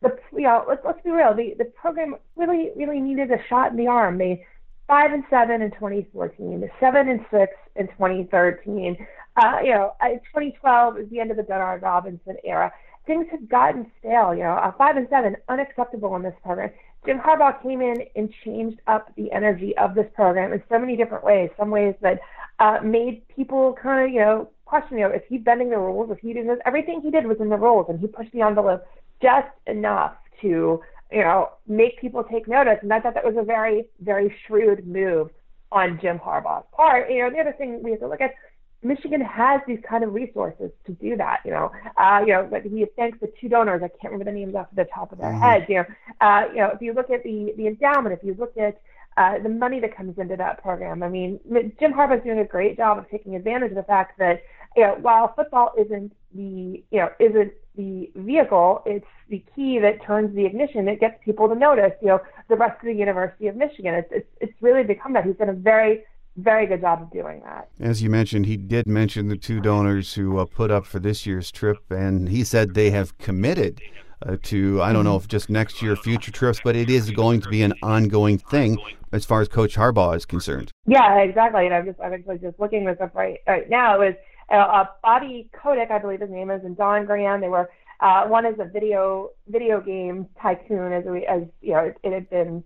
the 0.00 0.16
you 0.32 0.42
know 0.42 0.64
let's 0.68 0.80
let's 0.84 1.02
be 1.02 1.10
real, 1.10 1.34
the 1.34 1.54
the 1.58 1.64
program 1.64 2.14
really 2.36 2.70
really 2.76 3.00
needed 3.00 3.32
a 3.32 3.38
shot 3.48 3.72
in 3.72 3.76
the 3.76 3.88
arm. 3.88 4.18
They 4.18 4.46
five 4.88 5.12
and 5.12 5.22
seven 5.30 5.62
in 5.62 5.70
2014, 5.72 6.68
seven 6.80 7.08
and 7.08 7.24
six 7.30 7.52
in 7.76 7.86
2013. 7.88 9.06
Uh, 9.36 9.58
you 9.62 9.70
know, 9.70 9.92
2012 10.02 10.98
is 10.98 11.10
the 11.10 11.20
end 11.20 11.30
of 11.30 11.36
the 11.36 11.44
Denard 11.44 11.82
Robinson 11.82 12.36
era. 12.42 12.72
Things 13.06 13.26
have 13.30 13.48
gotten 13.48 13.90
stale. 14.00 14.34
You 14.34 14.42
know, 14.42 14.54
uh, 14.54 14.72
five 14.72 14.96
and 14.96 15.06
seven 15.08 15.36
unacceptable 15.48 16.16
in 16.16 16.22
this 16.22 16.34
program. 16.42 16.70
Jim 17.06 17.18
Harbaugh 17.18 17.62
came 17.62 17.80
in 17.80 18.02
and 18.16 18.32
changed 18.44 18.80
up 18.86 19.14
the 19.16 19.30
energy 19.30 19.76
of 19.78 19.94
this 19.94 20.06
program 20.14 20.52
in 20.52 20.62
so 20.68 20.78
many 20.78 20.96
different 20.96 21.22
ways. 21.22 21.50
Some 21.56 21.70
ways 21.70 21.94
that 22.00 22.20
uh, 22.58 22.78
made 22.82 23.26
people 23.28 23.76
kind 23.80 24.04
of, 24.04 24.12
you 24.12 24.20
know, 24.20 24.50
question, 24.64 24.98
you 24.98 25.04
know, 25.04 25.14
is 25.14 25.22
he 25.28 25.38
bending 25.38 25.70
the 25.70 25.78
rules? 25.78 26.10
Is 26.10 26.18
he 26.20 26.32
doing 26.32 26.48
this? 26.48 26.58
Everything 26.66 27.00
he 27.00 27.10
did 27.10 27.26
was 27.26 27.38
in 27.40 27.48
the 27.48 27.56
rules, 27.56 27.86
and 27.88 28.00
he 28.00 28.08
pushed 28.08 28.32
the 28.32 28.42
envelope 28.42 28.84
just 29.22 29.48
enough 29.66 30.14
to 30.42 30.82
you 31.10 31.20
know, 31.20 31.50
make 31.66 32.00
people 32.00 32.24
take 32.24 32.46
notice. 32.46 32.78
And 32.82 32.92
I 32.92 33.00
thought 33.00 33.14
that 33.14 33.24
was 33.24 33.36
a 33.38 33.42
very, 33.42 33.86
very 34.00 34.34
shrewd 34.46 34.86
move 34.86 35.30
on 35.72 35.98
Jim 36.00 36.18
Harbaugh's 36.18 36.66
part. 36.72 37.10
You 37.10 37.22
know, 37.22 37.30
the 37.30 37.38
other 37.38 37.54
thing 37.56 37.82
we 37.82 37.92
have 37.92 38.00
to 38.00 38.08
look 38.08 38.20
at, 38.20 38.34
Michigan 38.82 39.20
has 39.20 39.60
these 39.66 39.80
kind 39.88 40.04
of 40.04 40.14
resources 40.14 40.70
to 40.86 40.92
do 40.92 41.16
that. 41.16 41.40
You 41.44 41.50
know, 41.50 41.72
uh, 41.96 42.20
you 42.20 42.32
know, 42.32 42.46
but 42.48 42.62
he 42.62 42.86
thanks 42.96 43.18
the 43.20 43.32
two 43.40 43.48
donors. 43.48 43.82
I 43.82 43.88
can't 43.88 44.12
remember 44.12 44.24
the 44.26 44.38
names 44.38 44.54
off 44.54 44.68
the 44.74 44.84
top 44.84 45.10
of 45.10 45.18
their 45.18 45.32
mm-hmm. 45.32 45.40
heads. 45.40 45.64
You 45.68 45.76
know, 45.76 45.84
uh, 46.20 46.44
you 46.50 46.58
know, 46.58 46.70
if 46.74 46.80
you 46.80 46.92
look 46.92 47.10
at 47.10 47.24
the 47.24 47.54
the 47.56 47.66
endowment, 47.66 48.16
if 48.16 48.24
you 48.24 48.36
look 48.38 48.56
at 48.56 48.80
uh, 49.16 49.42
the 49.42 49.48
money 49.48 49.80
that 49.80 49.96
comes 49.96 50.16
into 50.16 50.36
that 50.36 50.62
program, 50.62 51.02
I 51.02 51.08
mean, 51.08 51.40
Jim 51.80 51.92
Harbaugh's 51.92 52.22
doing 52.22 52.38
a 52.38 52.44
great 52.44 52.76
job 52.76 52.98
of 52.98 53.10
taking 53.10 53.34
advantage 53.34 53.70
of 53.70 53.76
the 53.76 53.82
fact 53.82 54.16
that 54.20 54.42
you 54.76 54.84
know, 54.84 54.96
while 55.00 55.34
football 55.34 55.72
isn't 55.76 56.12
the 56.32 56.84
you 56.90 57.00
know 57.00 57.10
isn't 57.18 57.52
the 57.78 58.10
vehicle, 58.16 58.82
it's 58.84 59.06
the 59.30 59.42
key 59.54 59.78
that 59.78 60.02
turns 60.04 60.34
the 60.34 60.44
ignition. 60.44 60.88
It 60.88 61.00
gets 61.00 61.14
people 61.24 61.48
to 61.48 61.54
notice. 61.54 61.92
You 62.02 62.08
know, 62.08 62.20
the 62.48 62.56
rest 62.56 62.78
of 62.80 62.86
the 62.86 62.92
University 62.92 63.46
of 63.46 63.56
Michigan. 63.56 63.94
It's 63.94 64.08
it's, 64.10 64.28
it's 64.40 64.52
really 64.60 64.82
become 64.82 65.14
that. 65.14 65.24
He's 65.24 65.36
done 65.36 65.48
a 65.48 65.54
very 65.54 66.04
very 66.36 66.66
good 66.66 66.80
job 66.80 67.02
of 67.02 67.10
doing 67.10 67.40
that. 67.44 67.68
As 67.80 68.02
you 68.02 68.10
mentioned, 68.10 68.46
he 68.46 68.56
did 68.56 68.86
mention 68.86 69.28
the 69.28 69.36
two 69.36 69.60
donors 69.60 70.14
who 70.14 70.38
uh, 70.38 70.44
put 70.44 70.70
up 70.70 70.86
for 70.86 70.98
this 70.98 71.26
year's 71.26 71.50
trip, 71.50 71.78
and 71.90 72.28
he 72.28 72.44
said 72.44 72.74
they 72.74 72.90
have 72.90 73.16
committed 73.18 73.80
uh, 74.26 74.36
to 74.42 74.82
I 74.82 74.92
don't 74.92 75.04
know 75.04 75.16
if 75.16 75.28
just 75.28 75.48
next 75.48 75.80
year, 75.80 75.94
future 75.94 76.32
trips, 76.32 76.60
but 76.62 76.74
it 76.74 76.90
is 76.90 77.10
going 77.12 77.40
to 77.42 77.48
be 77.48 77.62
an 77.62 77.74
ongoing 77.82 78.38
thing 78.38 78.76
as 79.12 79.24
far 79.24 79.40
as 79.40 79.48
Coach 79.48 79.76
Harbaugh 79.76 80.16
is 80.16 80.26
concerned. 80.26 80.72
Yeah, 80.86 81.18
exactly. 81.18 81.66
And 81.66 81.74
I'm 81.74 81.86
just 81.86 82.00
I'm 82.00 82.12
actually 82.12 82.38
just 82.38 82.58
looking 82.58 82.84
this 82.84 82.98
up 83.00 83.14
right 83.14 83.38
right 83.46 83.70
now. 83.70 84.00
It 84.00 84.04
was 84.04 84.14
uh, 84.50 84.84
Bobby 85.02 85.50
Kotick, 85.52 85.90
I 85.90 85.98
believe 85.98 86.20
his 86.20 86.30
name 86.30 86.50
is, 86.50 86.64
and 86.64 86.76
Don 86.76 87.06
Graham. 87.06 87.40
They 87.40 87.48
were 87.48 87.70
uh, 88.00 88.24
one 88.26 88.46
is 88.46 88.54
a 88.60 88.64
video 88.64 89.30
video 89.48 89.80
game 89.80 90.26
tycoon, 90.40 90.92
as 90.92 91.04
we 91.04 91.26
as 91.26 91.42
you 91.60 91.72
know 91.72 91.92
it, 92.02 92.12
had 92.12 92.30
been 92.30 92.62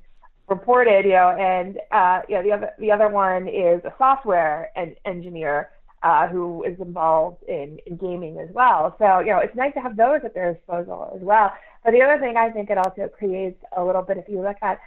reported, 0.49 1.05
you 1.05 1.13
know, 1.13 1.31
and 1.31 1.79
uh, 1.91 2.21
you 2.29 2.37
know 2.37 2.43
the 2.43 2.53
other 2.53 2.71
the 2.79 2.91
other 2.91 3.09
one 3.09 3.49
is 3.49 3.83
a 3.85 3.93
software 3.99 4.71
en- 4.77 4.97
engineer 5.05 5.71
uh, 6.03 6.29
who 6.29 6.63
is 6.65 6.79
involved 6.81 7.43
in, 7.49 7.79
in 7.87 7.97
gaming 7.97 8.39
as 8.39 8.49
well. 8.53 8.95
So 8.99 9.21
you 9.21 9.31
know 9.33 9.39
it's 9.39 9.57
nice 9.57 9.73
to 9.75 9.81
have 9.81 9.97
those 9.97 10.21
at 10.25 10.35
their 10.35 10.55
disposal 10.55 11.13
as 11.17 11.23
well. 11.23 11.53
But 11.85 11.93
the 11.93 12.03
other 12.03 12.21
thing 12.21 12.37
I 12.37 12.51
think 12.51 12.71
it 12.71 12.79
also 12.79 13.09
creates 13.09 13.63
a 13.77 13.83
little 13.85 14.03
bit 14.03 14.19
if 14.19 14.29
you 14.29 14.41
look 14.41 14.57
at 14.63 14.79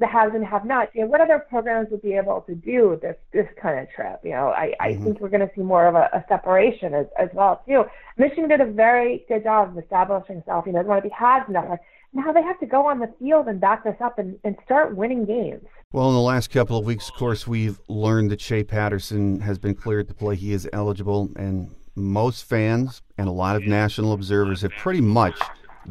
the 0.00 0.06
haves 0.06 0.34
and 0.34 0.44
have-nots. 0.44 0.90
You 0.94 1.02
know, 1.02 1.06
what 1.06 1.20
other 1.20 1.38
programs 1.38 1.88
would 1.90 2.02
be 2.02 2.14
able 2.14 2.40
to 2.42 2.54
do 2.54 2.98
this 3.00 3.16
this 3.32 3.46
kind 3.60 3.78
of 3.78 3.88
trip? 3.94 4.20
You 4.24 4.32
know, 4.32 4.48
I, 4.48 4.74
I 4.80 4.88
mm-hmm. 4.88 5.04
think 5.04 5.20
we're 5.20 5.28
going 5.28 5.46
to 5.46 5.54
see 5.54 5.62
more 5.62 5.86
of 5.86 5.94
a, 5.94 6.08
a 6.12 6.24
separation 6.28 6.94
as, 6.94 7.06
as 7.18 7.28
well 7.32 7.62
too. 7.66 7.84
Michigan 8.16 8.48
did 8.48 8.60
a 8.60 8.70
very 8.70 9.24
good 9.28 9.44
job 9.44 9.70
of 9.70 9.82
establishing 9.82 10.38
itself. 10.38 10.64
You 10.66 10.72
know, 10.72 10.82
they 10.82 10.88
want 10.88 11.02
to 11.04 11.08
be 11.08 11.14
haves 11.16 11.44
and 11.46 11.54
nots. 11.54 11.82
Now 12.12 12.32
they 12.32 12.42
have 12.42 12.58
to 12.58 12.66
go 12.66 12.86
on 12.86 12.98
the 12.98 13.12
field 13.20 13.46
and 13.46 13.60
back 13.60 13.84
this 13.84 13.94
up 14.00 14.18
and, 14.18 14.36
and 14.42 14.56
start 14.64 14.96
winning 14.96 15.26
games. 15.26 15.64
Well, 15.92 16.08
in 16.08 16.14
the 16.14 16.20
last 16.20 16.50
couple 16.50 16.76
of 16.76 16.84
weeks, 16.84 17.08
of 17.08 17.14
course, 17.14 17.46
we've 17.46 17.78
learned 17.88 18.30
that 18.32 18.40
Shea 18.40 18.64
Patterson 18.64 19.40
has 19.40 19.58
been 19.58 19.74
cleared 19.74 20.08
to 20.08 20.14
play. 20.14 20.34
He 20.34 20.52
is 20.52 20.68
eligible, 20.72 21.30
and 21.36 21.74
most 21.94 22.44
fans 22.44 23.02
and 23.18 23.28
a 23.28 23.32
lot 23.32 23.56
of 23.56 23.62
national 23.62 24.12
observers 24.12 24.62
have 24.62 24.72
pretty 24.72 25.00
much 25.00 25.38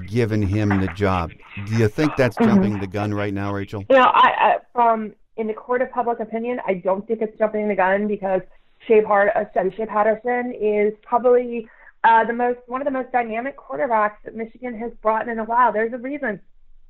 given 0.07 0.41
him 0.41 0.69
the 0.81 0.87
job. 0.95 1.31
Do 1.65 1.75
you 1.75 1.87
think 1.87 2.15
that's 2.15 2.37
mm-hmm. 2.37 2.49
jumping 2.49 2.79
the 2.79 2.87
gun 2.87 3.13
right 3.13 3.33
now, 3.33 3.53
Rachel? 3.53 3.83
You 3.89 3.97
know, 3.97 4.11
I, 4.13 4.33
I, 4.39 4.57
from 4.73 5.13
in 5.37 5.47
the 5.47 5.53
court 5.53 5.81
of 5.81 5.91
public 5.91 6.19
opinion, 6.19 6.59
I 6.67 6.75
don't 6.75 7.07
think 7.07 7.21
it's 7.21 7.37
jumping 7.37 7.67
the 7.67 7.75
gun 7.75 8.07
because 8.07 8.41
Shea, 8.87 9.01
Part, 9.01 9.31
uh, 9.35 9.45
Shea 9.75 9.85
Patterson 9.85 10.53
is 10.59 10.93
probably 11.01 11.67
uh, 12.03 12.23
the 12.25 12.33
most 12.33 12.59
one 12.67 12.81
of 12.81 12.85
the 12.85 12.91
most 12.91 13.11
dynamic 13.11 13.57
quarterbacks 13.57 14.17
that 14.25 14.35
Michigan 14.35 14.77
has 14.77 14.91
brought 15.01 15.27
in 15.27 15.39
a 15.39 15.43
while. 15.43 15.71
There's 15.71 15.93
a 15.93 15.97
reason 15.97 16.39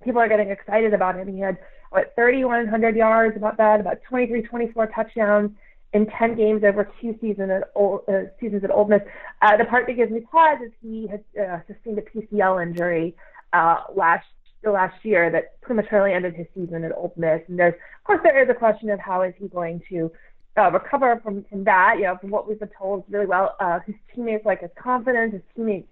people 0.04 0.22
are 0.22 0.30
getting 0.30 0.50
excited 0.50 0.94
about 0.94 1.16
him. 1.16 1.28
He 1.28 1.39
had 1.39 1.58
what 1.89 2.13
3,100 2.16 2.96
yards, 2.96 3.36
about 3.36 3.58
that, 3.58 3.80
about 3.80 4.01
23, 4.04 4.44
24 4.44 4.88
touchdowns 4.88 5.51
in 5.93 6.05
10 6.05 6.36
games 6.36 6.63
over 6.63 6.89
two 7.01 7.17
seasons 7.19 7.50
at 7.50 7.63
uh, 7.75 8.24
seasons 8.39 8.63
at 8.63 8.72
Ole 8.72 8.88
Miss. 8.88 9.01
Uh, 9.41 9.58
the 9.58 9.65
part 9.65 9.88
that 9.88 9.93
gives 9.93 10.12
me 10.12 10.22
pause 10.22 10.60
is 10.63 10.72
he 10.81 11.08
had 11.08 11.24
uh, 11.39 11.60
sustained 11.67 11.98
a 11.98 12.01
PCL 12.01 12.62
injury 12.62 13.15
uh, 13.53 13.77
last 13.96 14.25
last 14.63 15.05
year 15.05 15.31
that 15.31 15.60
prematurely 15.62 16.12
ended 16.12 16.36
his 16.36 16.46
season 16.53 16.84
at 16.84 16.91
Ole 16.91 17.13
Miss. 17.15 17.41
And 17.48 17.58
there's, 17.58 17.74
of 17.74 18.03
course, 18.03 18.19
there 18.24 18.43
is 18.43 18.50
a 18.50 18.53
question 18.53 18.89
of 18.89 19.00
how 19.00 19.22
is 19.22 19.34
he 19.39 19.48
going 19.48 19.81
to 19.89 20.12
uh, 20.58 20.69
recover 20.72 21.19
from 21.24 21.43
from 21.46 21.63
that. 21.63 21.96
You 21.98 22.03
know, 22.03 22.17
from 22.17 22.29
what 22.29 22.48
we've 22.48 22.60
been 22.60 22.69
told 22.77 23.05
really 23.10 23.25
well. 23.25 23.55
Uh, 23.60 23.79
his 23.86 23.96
teammates 24.13 24.46
like 24.46 24.62
his 24.62 24.72
confidence. 24.75 25.34
His 25.34 25.41
teammates, 25.55 25.88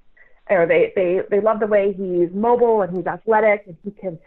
you 0.49 0.57
know, 0.57 0.67
they 0.67 0.91
they 0.95 1.21
they 1.31 1.39
love 1.39 1.59
the 1.59 1.67
way 1.67 1.93
he's 1.93 2.29
mobile 2.33 2.81
and 2.83 2.95
he's 2.95 3.07
athletic 3.07 3.63
and 3.65 3.77
he 3.83 3.91
can, 3.91 4.19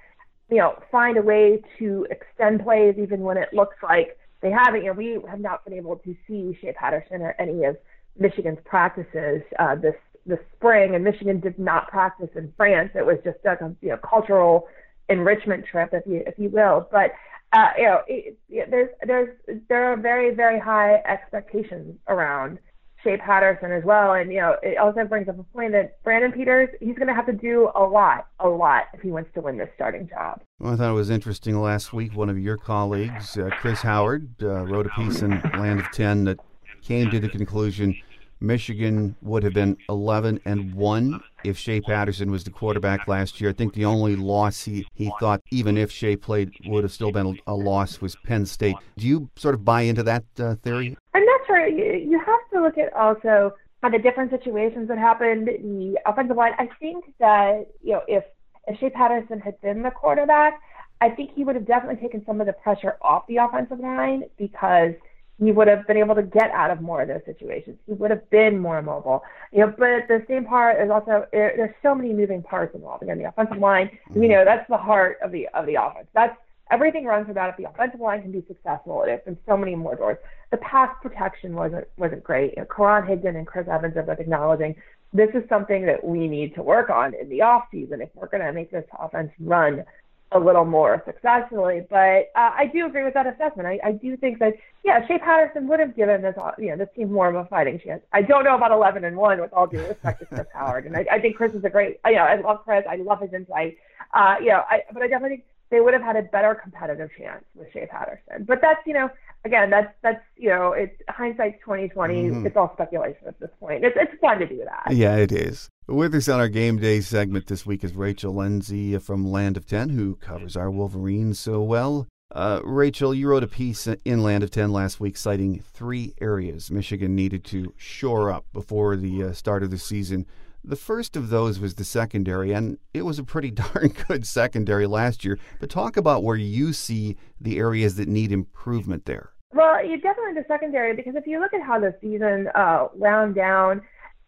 you 0.51 0.57
know, 0.57 0.83
find 0.91 1.17
a 1.17 1.23
way 1.23 1.63
to 1.79 2.09
extend 2.11 2.65
plays 2.65 2.97
even 2.99 3.21
when 3.21 3.37
it 3.37 3.53
looks 3.53 3.77
like 3.83 4.19
they 4.43 4.51
haven't. 4.51 4.83
You 4.83 4.89
know, 4.89 4.93
we 4.95 5.19
have 5.29 5.41
not 5.41 5.65
been 5.65 5.75
able 5.75 5.97
to 5.97 6.17
see 6.27 6.57
Shea 6.61 6.73
Patterson 6.73 7.23
or 7.23 7.35
any 7.39 7.65
of 7.65 7.77
Michigan's 8.19 8.59
practices 8.65 9.43
uh, 9.59 9.75
this 9.75 9.95
this 10.27 10.39
spring, 10.57 10.95
and 10.95 11.05
Michigan 11.05 11.41
did 11.41 11.59
not 11.59 11.89
practice 11.89 12.31
in 12.35 12.53
France. 12.57 12.91
It 12.95 13.05
was 13.05 13.19
just 13.25 13.39
a 13.45 13.75
you 13.81 13.91
know 13.91 13.99
cultural 13.99 14.69
enrichment 15.09 15.65
trip, 15.67 15.91
if 15.93 16.07
you 16.07 16.23
if 16.27 16.39
you 16.39 16.49
will. 16.49 16.89
But 16.91 17.13
uh, 17.53 17.69
you 17.77 17.85
know, 17.85 18.01
it, 18.07 18.39
it, 18.49 18.71
there's 18.71 18.91
there's 19.07 19.37
there 19.69 19.93
are 19.93 19.97
very 19.97 20.35
very 20.35 20.59
high 20.59 20.97
expectations 21.07 21.97
around 22.09 22.59
Shea 23.03 23.17
Patterson 23.17 23.73
as 23.73 23.85
well. 23.85 24.13
And, 24.13 24.33
you 24.33 24.41
know, 24.41 24.57
it 24.63 24.79
also 24.79 25.05
brings 25.05 25.29
up 25.29 25.39
a 25.39 25.43
point 25.43 25.73
that 25.73 26.03
Brandon 26.03 26.33
Peters, 26.33 26.69
he's 26.81 26.97
going 26.97 27.09
to 27.09 27.15
have 27.15 27.27
to 27.27 27.33
do 27.33 27.71
a 27.75 27.83
lot, 27.83 28.29
a 28.39 28.49
lot 28.49 28.85
if 28.95 29.01
he 29.01 29.11
wants 29.11 29.31
to 29.35 29.41
win 29.41 29.59
this 29.59 29.69
starting 29.75 30.09
job. 30.09 30.41
Well, 30.59 30.75
I 30.75 30.77
thought 30.77 30.91
it 30.91 30.95
was 30.95 31.11
interesting 31.11 31.61
last 31.61 31.93
week. 31.93 32.15
One 32.15 32.29
of 32.29 32.39
your 32.39 32.57
colleagues, 32.57 33.37
uh, 33.37 33.51
Chris 33.61 33.81
Howard, 33.81 34.29
uh, 34.43 34.67
wrote 34.67 34.87
a 34.87 34.91
piece 34.91 35.23
in 35.23 35.31
Land 35.59 35.81
of 35.81 35.91
10 35.93 36.25
that 36.25 36.39
came 36.83 37.11
to 37.11 37.21
the 37.21 37.29
conclusion 37.29 37.95
Michigan 38.41 39.17
would 39.23 39.43
have 39.43 39.53
been 39.53 39.77
11 39.89 40.41
and 40.45 40.75
1 40.75 41.21
if 41.45 41.59
Shea 41.59 41.81
Patterson 41.81 42.31
was 42.31 42.45
the 42.45 42.51
quarterback 42.51 43.07
last 43.07 43.41
year. 43.41 43.51
I 43.51 43.53
think 43.53 43.75
the 43.75 43.85
only 43.85 44.17
loss 44.17 44.65
he, 44.65 44.87
he 44.95 45.13
thought, 45.21 45.43
even 45.51 45.77
if 45.77 45.91
Shea 45.91 46.17
played, 46.17 46.51
would 46.67 46.83
have 46.83 46.93
still 46.93 47.13
been 47.13 47.39
a, 47.47 47.55
loss 47.55 48.01
was 48.01 48.17
Penn 48.25 48.47
State. 48.47 48.77
Do 48.97 49.07
you 49.07 49.29
sort 49.37 49.55
of 49.55 49.65
buy 49.65 49.83
into 49.83 50.03
that 50.05 50.25
uh, 50.39 50.55
theory? 50.57 50.97
I'm 51.13 51.25
not 51.25 51.40
sure. 51.51 51.67
You, 51.69 52.19
have 52.19 52.41
to 52.53 52.63
look 52.63 52.79
at 52.79 52.93
also 52.95 53.55
the 53.83 53.99
different 53.99 54.31
situations 54.31 54.89
that 54.89 54.99
happened, 54.99 55.49
the 55.49 55.99
offensive 56.07 56.37
line. 56.37 56.53
I 56.59 56.69
think 56.79 57.05
that, 57.19 57.67
you 57.83 57.93
know, 57.93 58.03
if, 58.09 58.25
if 58.67 58.79
Shea 58.79 58.91
Patterson 58.91 59.41
had 59.41 59.61
been 59.61 59.83
the 59.83 59.91
quarterback, 59.91 60.61
I 61.01 61.11
think 61.11 61.31
he 61.35 61.45
would 61.45 61.55
have 61.55 61.67
definitely 61.67 62.01
taken 62.01 62.25
some 62.27 62.41
of 62.41 62.47
the 62.47 62.53
pressure 62.53 62.97
off 63.01 63.27
the 63.27 63.39
offensive 63.39 63.81
line 63.81 64.25
because– 64.39 64.93
he 65.41 65.53
would 65.53 65.69
have 65.69 65.87
been 65.87 65.97
able 65.97 66.15
to 66.15 66.23
get 66.23 66.51
out 66.51 66.71
of 66.71 66.83
more 66.83 67.01
of 67.01 67.09
those 67.09 67.23
situations. 67.25 67.79
He 67.87 67.95
would 67.95 68.11
have 68.11 68.29
been 68.29 68.59
more 68.59 68.81
mobile. 68.83 69.23
You 69.53 69.61
know, 69.61 69.69
but 69.69 70.07
the 70.07 70.23
same 70.29 70.45
part 70.45 70.81
is 70.83 70.91
also 70.91 71.27
there's 71.33 71.75
so 71.83 71.95
many 71.95 72.13
moving 72.13 72.43
parts 72.43 72.75
involved. 72.75 73.03
Again, 73.03 73.19
the 73.19 73.29
offensive 73.29 73.59
line, 73.59 73.91
you 74.15 74.29
know, 74.29 74.45
that's 74.45 74.69
the 74.69 74.77
heart 74.77 75.17
of 75.25 75.33
the 75.33 75.49
of 75.55 75.65
the 75.65 75.77
offense. 75.83 76.09
That's 76.15 76.37
everything 76.71 77.05
runs 77.05 77.33
that. 77.33 77.51
If 77.51 77.57
the 77.57 77.69
offensive 77.69 78.01
line 78.01 78.23
can 78.23 78.33
be 78.33 78.45
successful, 78.47 79.03
it 79.03 79.11
opens 79.11 79.39
so 79.47 79.57
many 79.57 79.75
more 79.75 79.97
doors. 79.97 80.19
The 80.51 80.57
pass 80.59 80.91
protection 81.03 81.55
wasn't 81.55 81.89
wasn't 81.97 82.25
great. 82.25 82.55
You 82.57 82.63
know, 82.63 82.69
Karan 82.75 83.07
Higdon 83.07 83.37
and 83.37 83.47
Chris 83.47 83.69
Evans 83.69 83.97
are 83.97 84.03
both 84.03 84.21
acknowledging 84.21 84.75
this 85.13 85.31
is 85.35 85.43
something 85.49 85.87
that 85.87 86.05
we 86.05 86.29
need 86.29 86.55
to 86.55 86.63
work 86.63 86.89
on 86.89 87.15
in 87.15 87.29
the 87.29 87.43
off 87.43 87.65
season 87.71 88.01
if 88.01 88.11
we're 88.15 88.29
going 88.29 88.45
to 88.45 88.53
make 88.53 88.71
this 88.71 88.85
offense 88.99 89.33
run 89.41 89.85
a 90.33 90.39
little 90.39 90.65
more 90.65 91.03
successfully. 91.05 91.85
But 91.91 92.31
uh, 92.37 92.53
I 92.55 92.71
do 92.73 92.87
agree 92.87 93.03
with 93.03 93.15
that 93.15 93.27
assessment. 93.27 93.67
I, 93.67 93.81
I 93.85 93.93
do 93.93 94.17
think 94.17 94.39
that 94.39 94.55
yeah, 94.85 95.07
Shea 95.07 95.19
Patterson 95.19 95.67
would 95.69 95.81
have 95.81 95.97
given 95.97 96.23
this 96.23 96.37
you 96.59 96.69
know 96.69 96.77
this 96.77 96.89
team 96.95 97.13
more 97.13 97.29
of 97.29 97.35
a 97.35 97.45
fighting 97.47 97.81
chance. 97.85 98.03
I 98.13 98.23
don't 98.23 98.45
know 98.45 98.55
about 98.55 98.71
11 98.71 99.05
and 99.05 99.17
one 99.17 99.41
with 99.41 99.53
all 99.53 99.67
due 99.67 99.81
respect 99.81 100.21
to 100.21 100.27
Chris 100.27 100.47
Howard, 100.55 100.87
and 100.87 100.97
I, 100.97 101.07
I 101.11 101.19
think 101.21 101.37
Chris 101.37 101.55
is 101.55 101.65
a 101.65 101.71
great. 101.71 101.99
You 102.07 102.15
know, 102.15 102.23
I 102.23 102.41
love 102.41 102.65
Chris. 102.65 102.85
I 102.89 102.97
love 102.97 103.21
his 103.21 103.33
insight. 103.33 103.79
Uh, 104.15 104.37
you 104.41 104.49
know, 104.49 104.63
I, 104.69 104.83
but 104.93 105.03
I 105.03 105.09
definitely 105.09 105.39
think 105.39 105.45
they 105.71 105.81
would 105.81 105.95
have 105.95 106.03
had 106.03 106.17
a 106.17 106.23
better 106.23 106.55
competitive 106.55 107.11
chance 107.17 107.45
with 107.55 107.69
Shea 107.73 107.87
Patterson. 107.87 108.45
But 108.47 108.61
that's 108.61 108.81
you 108.87 108.95
know 108.95 109.09
again 109.45 109.71
that's 109.71 109.93
that's 110.03 110.23
you 110.37 110.49
know 110.49 110.73
it's 110.73 110.95
hindsight's 111.09 111.59
2020. 111.61 112.15
Mm-hmm. 112.15 112.47
It's 112.47 112.57
all 112.57 112.73
speculation 112.75 113.27
at 113.27 113.39
this 113.41 113.51
point. 113.59 113.85
It's 113.85 113.97
it's 113.99 114.21
fun 114.21 114.39
to 114.39 114.47
do 114.47 114.63
that. 114.65 114.95
Yeah, 114.95 115.17
it 115.17 115.33
is. 115.33 115.69
With 115.87 116.15
us 116.15 116.29
on 116.29 116.39
our 116.39 116.49
game 116.49 116.79
day 116.79 117.01
segment 117.01 117.47
this 117.47 117.67
week 117.67 117.83
is 117.83 117.95
Rachel 117.95 118.35
Lenzi 118.35 119.01
from 119.01 119.31
Land 119.31 119.57
of 119.57 119.67
Ten, 119.67 119.91
who 119.91 120.17
covers 120.17 120.57
our 120.57 120.71
Wolverines 120.71 121.39
so 121.39 121.63
well. 121.63 122.07
Uh, 122.33 122.61
Rachel, 122.63 123.13
you 123.13 123.29
wrote 123.29 123.43
a 123.43 123.49
piece 123.49 123.89
in 124.05 124.23
Land 124.23 124.45
of 124.45 124.53
Ten 124.53 124.71
last 124.71 125.01
week 125.01 125.17
citing 125.17 125.59
three 125.59 126.15
areas 126.21 126.71
Michigan 126.71 127.17
needed 127.17 127.45
to 127.47 127.75
shore 127.77 128.31
up 128.31 128.45
before 128.53 128.97
the 128.97 129.25
uh, 129.25 129.33
start 129.33 129.65
of 129.65 129.73
the 129.73 129.79
season. 129.79 130.27
The 130.63 130.77
first 130.77 131.17
of 131.17 131.31
those 131.31 131.59
was 131.59 131.75
the 131.75 131.85
secondary, 131.85 132.53
and 132.53 132.79
it 132.93 133.03
was 133.03 133.19
a 133.19 133.25
pretty 133.25 133.51
darn 133.51 133.89
good 134.09 134.27
secondary 134.27 134.87
last 134.87 135.25
year. 135.25 135.39
But 135.59 135.71
talk 135.71 135.97
about 135.97 136.23
where 136.23 136.37
you 136.37 136.73
see 136.73 137.17
the 137.41 137.59
areas 137.59 137.97
that 137.97 138.09
need 138.09 138.33
improvement 138.33 139.07
there. 139.07 139.33
Well, 139.53 139.81
definitely 139.83 140.35
the 140.35 140.45
secondary 140.47 140.95
because 140.95 141.17
if 141.17 141.27
you 141.27 141.41
look 141.41 141.53
at 141.53 141.63
how 141.63 141.81
the 141.81 141.95
season 142.01 142.49
uh, 142.55 142.89
wound 142.95 143.35
down, 143.35 143.83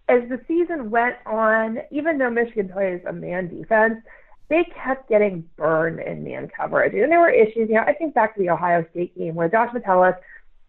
as 0.08 0.22
the 0.28 0.40
season 0.48 0.90
went 0.90 1.16
on, 1.26 1.78
even 1.90 2.18
though 2.18 2.30
Michigan 2.30 2.68
plays 2.68 3.00
a 3.06 3.12
man 3.12 3.48
defense, 3.48 3.98
they 4.48 4.64
kept 4.84 5.08
getting 5.08 5.48
burned 5.56 6.00
in 6.00 6.24
man 6.24 6.48
coverage. 6.54 6.92
And 6.94 7.10
there 7.10 7.20
were 7.20 7.30
issues, 7.30 7.68
you 7.68 7.74
know, 7.74 7.84
I 7.86 7.94
think 7.94 8.14
back 8.14 8.34
to 8.34 8.40
the 8.40 8.50
Ohio 8.50 8.84
State 8.90 9.16
game 9.16 9.34
where 9.34 9.48
Josh 9.48 9.72
Metellus 9.72 10.16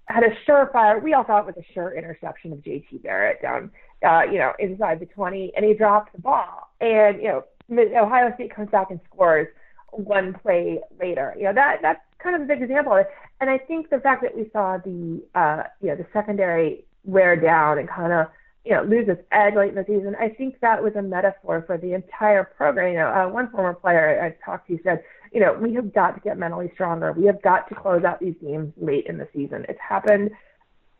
had 0.08 0.24
a 0.24 0.30
surefire, 0.48 1.02
we 1.02 1.14
all 1.14 1.24
thought 1.24 1.48
it 1.48 1.56
was 1.56 1.58
a 1.58 1.74
sure 1.74 1.94
interception 1.98 2.54
of 2.54 2.60
JT 2.60 3.04
Barrett 3.04 3.42
down 3.42 3.72
uh, 4.04 4.24
you 4.30 4.38
know, 4.38 4.54
inside 4.60 5.00
the 5.00 5.06
20, 5.06 5.54
and 5.56 5.66
he 5.66 5.74
dropped 5.74 6.14
the 6.14 6.22
ball. 6.22 6.70
And, 6.82 7.22
you 7.22 7.28
know, 7.28 7.44
Ohio 7.72 8.34
State 8.36 8.54
comes 8.54 8.70
back 8.70 8.92
and 8.92 9.00
scores 9.12 9.48
one 9.92 10.34
play 10.34 10.80
later. 11.00 11.34
You 11.38 11.46
know, 11.46 11.54
that 11.54 11.80
that's 11.82 12.02
kind 12.20 12.36
of 12.36 12.42
a 12.42 12.46
big 12.46 12.62
example. 12.62 13.04
And 13.40 13.50
I 13.50 13.58
think 13.58 13.90
the 13.90 14.00
fact 14.00 14.22
that 14.24 14.36
we 14.36 14.50
saw 14.52 14.78
the, 14.78 15.22
uh, 15.36 15.64
you 15.82 15.90
know, 15.90 15.96
the 15.96 16.06
secondary 16.14 16.86
wear 17.06 17.36
down 17.36 17.80
and 17.80 17.88
kind 17.90 18.14
of, 18.14 18.28
you 18.66 18.74
know, 18.74 18.84
lose 18.84 19.08
its 19.10 19.22
edge 19.32 19.56
late 19.56 19.70
in 19.70 19.76
the 19.76 19.86
season, 19.86 20.16
I 20.20 20.30
think 20.30 20.60
that 20.62 20.82
was 20.82 20.96
a 20.96 21.02
metaphor 21.02 21.64
for 21.68 21.78
the 21.78 21.94
entire 21.94 22.44
program. 22.44 22.94
You 22.94 23.00
know, 23.00 23.10
uh, 23.10 23.28
one 23.28 23.50
former 23.52 23.74
player 23.74 24.22
I 24.24 24.46
talked 24.46 24.68
to 24.70 24.80
said, 24.84 25.04
you 25.34 25.40
know, 25.40 25.54
we 25.54 25.74
have 25.74 25.94
got 25.94 26.16
to 26.16 26.22
get 26.22 26.38
mentally 26.38 26.72
stronger. 26.74 27.12
We 27.12 27.26
have 27.26 27.42
got 27.42 27.68
to 27.70 27.76
close 27.76 28.04
out 28.04 28.20
these 28.20 28.36
games 28.42 28.72
late 28.78 29.08
in 29.08 29.18
the 29.18 29.28
season. 29.34 29.66
It's 29.68 29.80
happened, 29.80 30.32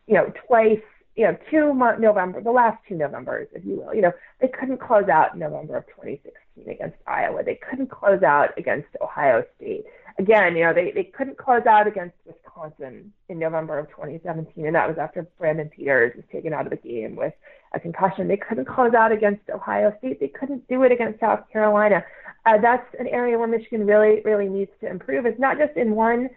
you 0.06 0.14
know, 0.14 0.32
twice 0.46 0.82
you 1.16 1.24
know, 1.24 1.36
two 1.50 1.72
month 1.72 2.00
November, 2.00 2.40
the 2.40 2.50
last 2.50 2.78
two 2.88 2.96
Novembers, 2.96 3.48
if 3.52 3.64
you 3.64 3.76
will. 3.76 3.94
You 3.94 4.02
know, 4.02 4.12
they 4.40 4.48
couldn't 4.48 4.80
close 4.80 5.08
out 5.08 5.38
November 5.38 5.76
of 5.76 5.86
2016 5.86 6.68
against 6.68 6.96
Iowa. 7.06 7.42
They 7.44 7.58
couldn't 7.68 7.90
close 7.90 8.22
out 8.22 8.50
against 8.58 8.88
Ohio 9.00 9.44
State. 9.56 9.84
Again, 10.18 10.56
you 10.56 10.64
know, 10.64 10.72
they, 10.72 10.92
they 10.92 11.04
couldn't 11.04 11.38
close 11.38 11.66
out 11.66 11.86
against 11.86 12.14
Wisconsin 12.24 13.12
in 13.28 13.38
November 13.38 13.78
of 13.78 13.88
2017, 13.90 14.66
and 14.66 14.74
that 14.74 14.88
was 14.88 14.98
after 14.98 15.26
Brandon 15.38 15.68
Peters 15.68 16.14
was 16.16 16.24
taken 16.30 16.52
out 16.52 16.66
of 16.66 16.70
the 16.70 16.88
game 16.88 17.16
with 17.16 17.32
a 17.74 17.80
concussion. 17.80 18.28
They 18.28 18.36
couldn't 18.36 18.66
close 18.66 18.94
out 18.94 19.10
against 19.12 19.48
Ohio 19.50 19.94
State. 19.98 20.20
They 20.20 20.28
couldn't 20.28 20.66
do 20.68 20.82
it 20.84 20.92
against 20.92 21.20
South 21.20 21.40
Carolina. 21.52 22.04
Uh, 22.46 22.58
that's 22.60 22.86
an 22.98 23.08
area 23.08 23.38
where 23.38 23.48
Michigan 23.48 23.86
really, 23.86 24.20
really 24.24 24.48
needs 24.48 24.70
to 24.80 24.88
improve. 24.88 25.26
It's 25.26 25.40
not 25.40 25.58
just 25.58 25.76
in 25.76 25.92
one 25.92 26.28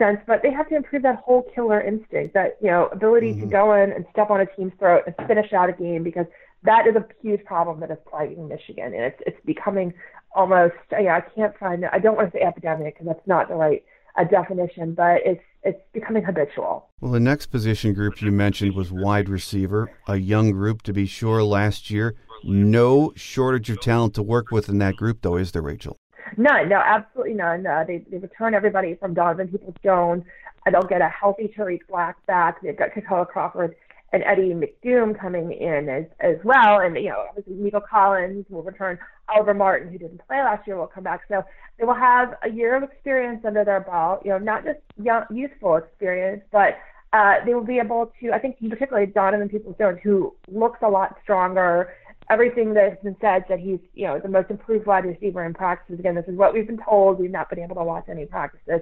sense, 0.00 0.18
but 0.26 0.42
they 0.42 0.50
have 0.50 0.68
to 0.70 0.76
improve 0.76 1.02
that 1.02 1.16
whole 1.16 1.44
killer 1.54 1.80
instinct, 1.80 2.34
that 2.34 2.56
you 2.60 2.70
know 2.70 2.88
ability 2.92 3.32
mm-hmm. 3.32 3.42
to 3.42 3.46
go 3.46 3.74
in 3.74 3.92
and 3.92 4.04
step 4.10 4.30
on 4.30 4.40
a 4.40 4.46
team's 4.46 4.72
throat 4.78 5.04
and 5.06 5.14
finish 5.28 5.52
out 5.52 5.68
a 5.68 5.72
game 5.72 6.02
because 6.02 6.26
that 6.64 6.86
is 6.86 6.96
a 6.96 7.04
huge 7.22 7.44
problem 7.44 7.80
that 7.80 7.90
is 7.90 7.98
plaguing 8.10 8.48
Michigan, 8.48 8.86
and 8.86 9.04
it's 9.04 9.20
it's 9.26 9.46
becoming 9.46 9.94
almost. 10.34 10.74
Yeah, 10.90 11.16
I 11.16 11.20
can't 11.20 11.56
find. 11.58 11.84
I 11.86 11.98
don't 11.98 12.16
want 12.16 12.32
to 12.32 12.38
say 12.38 12.42
epidemic 12.42 12.94
because 12.94 13.06
that's 13.06 13.26
not 13.26 13.48
the 13.48 13.54
right 13.54 13.84
a 14.16 14.24
definition, 14.24 14.94
but 14.94 15.20
it's 15.24 15.42
it's 15.62 15.80
becoming 15.92 16.24
habitual. 16.24 16.88
Well, 17.00 17.12
the 17.12 17.20
next 17.20 17.46
position 17.46 17.92
group 17.92 18.22
you 18.22 18.32
mentioned 18.32 18.74
was 18.74 18.90
wide 18.90 19.28
receiver, 19.28 19.90
a 20.08 20.16
young 20.16 20.52
group 20.52 20.82
to 20.82 20.92
be 20.92 21.06
sure 21.06 21.42
last 21.42 21.90
year. 21.90 22.16
No 22.42 23.12
shortage 23.14 23.68
of 23.68 23.80
talent 23.80 24.14
to 24.14 24.22
work 24.22 24.50
with 24.50 24.70
in 24.70 24.78
that 24.78 24.96
group, 24.96 25.18
though, 25.20 25.36
is 25.36 25.52
there, 25.52 25.60
Rachel? 25.60 25.99
None, 26.36 26.68
no, 26.68 26.76
absolutely 26.76 27.34
none. 27.34 27.66
Uh, 27.66 27.84
they, 27.86 28.04
they 28.10 28.18
return 28.18 28.54
everybody 28.54 28.94
from 28.94 29.14
Donovan 29.14 29.48
Peoples 29.48 29.74
Jones. 29.82 30.24
Uh, 30.66 30.70
they'll 30.70 30.82
get 30.82 31.00
a 31.00 31.08
healthy 31.08 31.48
Tarik 31.48 31.86
Black 31.88 32.24
back. 32.26 32.62
They've 32.62 32.76
got 32.76 32.90
Kekoa 32.90 33.26
Crawford 33.26 33.74
and 34.12 34.22
Eddie 34.24 34.54
McDoom 34.54 35.18
coming 35.18 35.52
in 35.52 35.88
as 35.88 36.04
as 36.20 36.36
well. 36.44 36.80
And 36.80 36.96
you 36.96 37.10
know, 37.10 37.26
obviously 37.28 37.54
Nico 37.54 37.80
Collins 37.80 38.46
will 38.48 38.62
return. 38.62 38.98
Oliver 39.28 39.54
Martin, 39.54 39.92
who 39.92 39.98
didn't 39.98 40.26
play 40.26 40.38
last 40.38 40.66
year, 40.66 40.76
will 40.76 40.88
come 40.88 41.04
back. 41.04 41.20
So 41.28 41.44
they 41.78 41.84
will 41.84 41.94
have 41.94 42.34
a 42.42 42.50
year 42.50 42.76
of 42.76 42.82
experience 42.82 43.44
under 43.44 43.64
their 43.64 43.80
belt. 43.80 44.22
You 44.24 44.32
know, 44.32 44.38
not 44.38 44.64
just 44.64 44.80
young, 45.00 45.24
youthful 45.30 45.76
experience, 45.76 46.42
but 46.50 46.78
uh, 47.12 47.34
they 47.46 47.54
will 47.54 47.64
be 47.64 47.78
able 47.78 48.12
to. 48.20 48.32
I 48.32 48.38
think 48.38 48.58
particularly 48.58 49.06
Donovan 49.06 49.48
Peoples 49.48 49.76
Jones, 49.78 50.00
who 50.02 50.34
looks 50.48 50.80
a 50.82 50.88
lot 50.88 51.16
stronger. 51.22 51.92
Everything 52.30 52.74
that 52.74 52.88
has 52.90 52.98
been 53.02 53.16
said 53.20 53.44
that 53.48 53.58
he's, 53.58 53.80
you 53.94 54.06
know, 54.06 54.18
the 54.18 54.28
most 54.28 54.50
improved 54.50 54.86
wide 54.86 55.04
receiver 55.04 55.44
in 55.44 55.52
practices. 55.52 55.98
Again, 55.98 56.14
this 56.14 56.26
is 56.28 56.36
what 56.36 56.54
we've 56.54 56.66
been 56.66 56.82
told. 56.82 57.18
We've 57.18 57.30
not 57.30 57.50
been 57.50 57.58
able 57.58 57.76
to 57.76 57.84
watch 57.84 58.04
any 58.08 58.24
practices. 58.24 58.80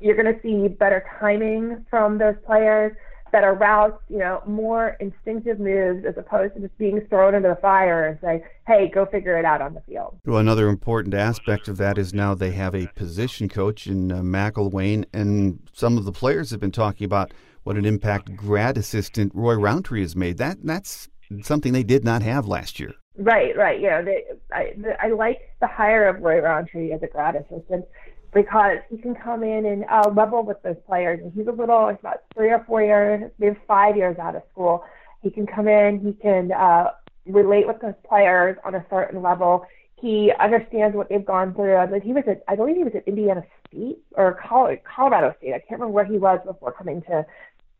You're 0.00 0.16
going 0.16 0.34
to 0.34 0.40
see 0.42 0.68
better 0.68 1.04
timing 1.20 1.84
from 1.90 2.18
those 2.18 2.34
players 2.44 2.96
better 3.32 3.52
routes, 3.52 4.00
you 4.08 4.18
know, 4.18 4.42
more 4.46 4.96
instinctive 5.00 5.58
moves 5.58 6.04
as 6.04 6.16
opposed 6.16 6.54
to 6.54 6.60
just 6.60 6.78
being 6.78 7.00
thrown 7.08 7.34
into 7.34 7.48
the 7.48 7.56
fire 7.56 8.06
and 8.06 8.18
say, 8.20 8.44
hey, 8.66 8.90
go 8.92 9.06
figure 9.06 9.38
it 9.38 9.44
out 9.44 9.60
on 9.60 9.74
the 9.74 9.80
field. 9.82 10.18
Well, 10.24 10.38
another 10.38 10.68
important 10.68 11.14
aspect 11.14 11.68
of 11.68 11.76
that 11.76 11.98
is 11.98 12.14
now 12.14 12.34
they 12.34 12.52
have 12.52 12.74
a 12.74 12.86
position 12.94 13.48
coach 13.48 13.86
in 13.86 14.12
uh, 14.12 14.16
McElwain, 14.16 15.04
and 15.12 15.60
some 15.72 15.98
of 15.98 16.04
the 16.04 16.12
players 16.12 16.50
have 16.50 16.60
been 16.60 16.72
talking 16.72 17.04
about 17.04 17.32
what 17.64 17.76
an 17.76 17.84
impact 17.84 18.34
grad 18.36 18.78
assistant 18.78 19.32
Roy 19.34 19.54
Roundtree 19.54 20.02
has 20.02 20.14
made. 20.14 20.38
That 20.38 20.58
That's 20.62 21.08
something 21.42 21.72
they 21.72 21.82
did 21.82 22.04
not 22.04 22.22
have 22.22 22.46
last 22.46 22.78
year. 22.80 22.92
Right, 23.18 23.56
right. 23.56 23.80
You 23.80 23.88
know, 23.88 24.04
they, 24.04 24.24
I, 24.52 24.74
I 25.00 25.08
like 25.08 25.40
the 25.60 25.66
hire 25.66 26.08
of 26.08 26.20
Roy 26.20 26.40
Roundtree 26.40 26.92
as 26.92 27.02
a 27.02 27.06
grad 27.06 27.34
assistant 27.34 27.86
because 28.34 28.78
he 28.90 28.98
can 28.98 29.14
come 29.14 29.42
in 29.42 29.64
and 29.64 29.84
uh, 29.90 30.10
level 30.14 30.42
with 30.42 30.62
those 30.62 30.76
players. 30.86 31.20
And 31.22 31.32
he's 31.32 31.46
a 31.46 31.52
little, 31.52 31.88
he's 31.88 31.98
about 32.00 32.24
three 32.34 32.50
or 32.50 32.62
four 32.66 32.82
years, 32.82 33.30
maybe 33.38 33.56
five 33.66 33.96
years 33.96 34.18
out 34.18 34.36
of 34.36 34.42
school. 34.52 34.84
He 35.22 35.30
can 35.30 35.46
come 35.46 35.66
in, 35.66 36.00
he 36.00 36.12
can 36.12 36.52
uh, 36.52 36.90
relate 37.24 37.66
with 37.66 37.80
those 37.80 37.94
players 38.06 38.56
on 38.64 38.74
a 38.74 38.84
certain 38.90 39.22
level. 39.22 39.66
He 39.98 40.30
understands 40.38 40.94
what 40.94 41.08
they've 41.08 41.24
gone 41.24 41.54
through. 41.54 41.76
I 41.76 41.86
mean, 41.86 42.02
he 42.02 42.12
was 42.12 42.24
at, 42.26 42.42
I 42.48 42.54
believe 42.54 42.76
he 42.76 42.84
was 42.84 42.94
at 42.94 43.08
Indiana 43.08 43.42
State 43.66 43.98
or 44.12 44.38
Colorado 44.44 45.34
State. 45.38 45.54
I 45.54 45.58
can't 45.60 45.80
remember 45.80 45.94
where 45.94 46.04
he 46.04 46.18
was 46.18 46.38
before 46.44 46.72
coming 46.72 47.00
to 47.02 47.24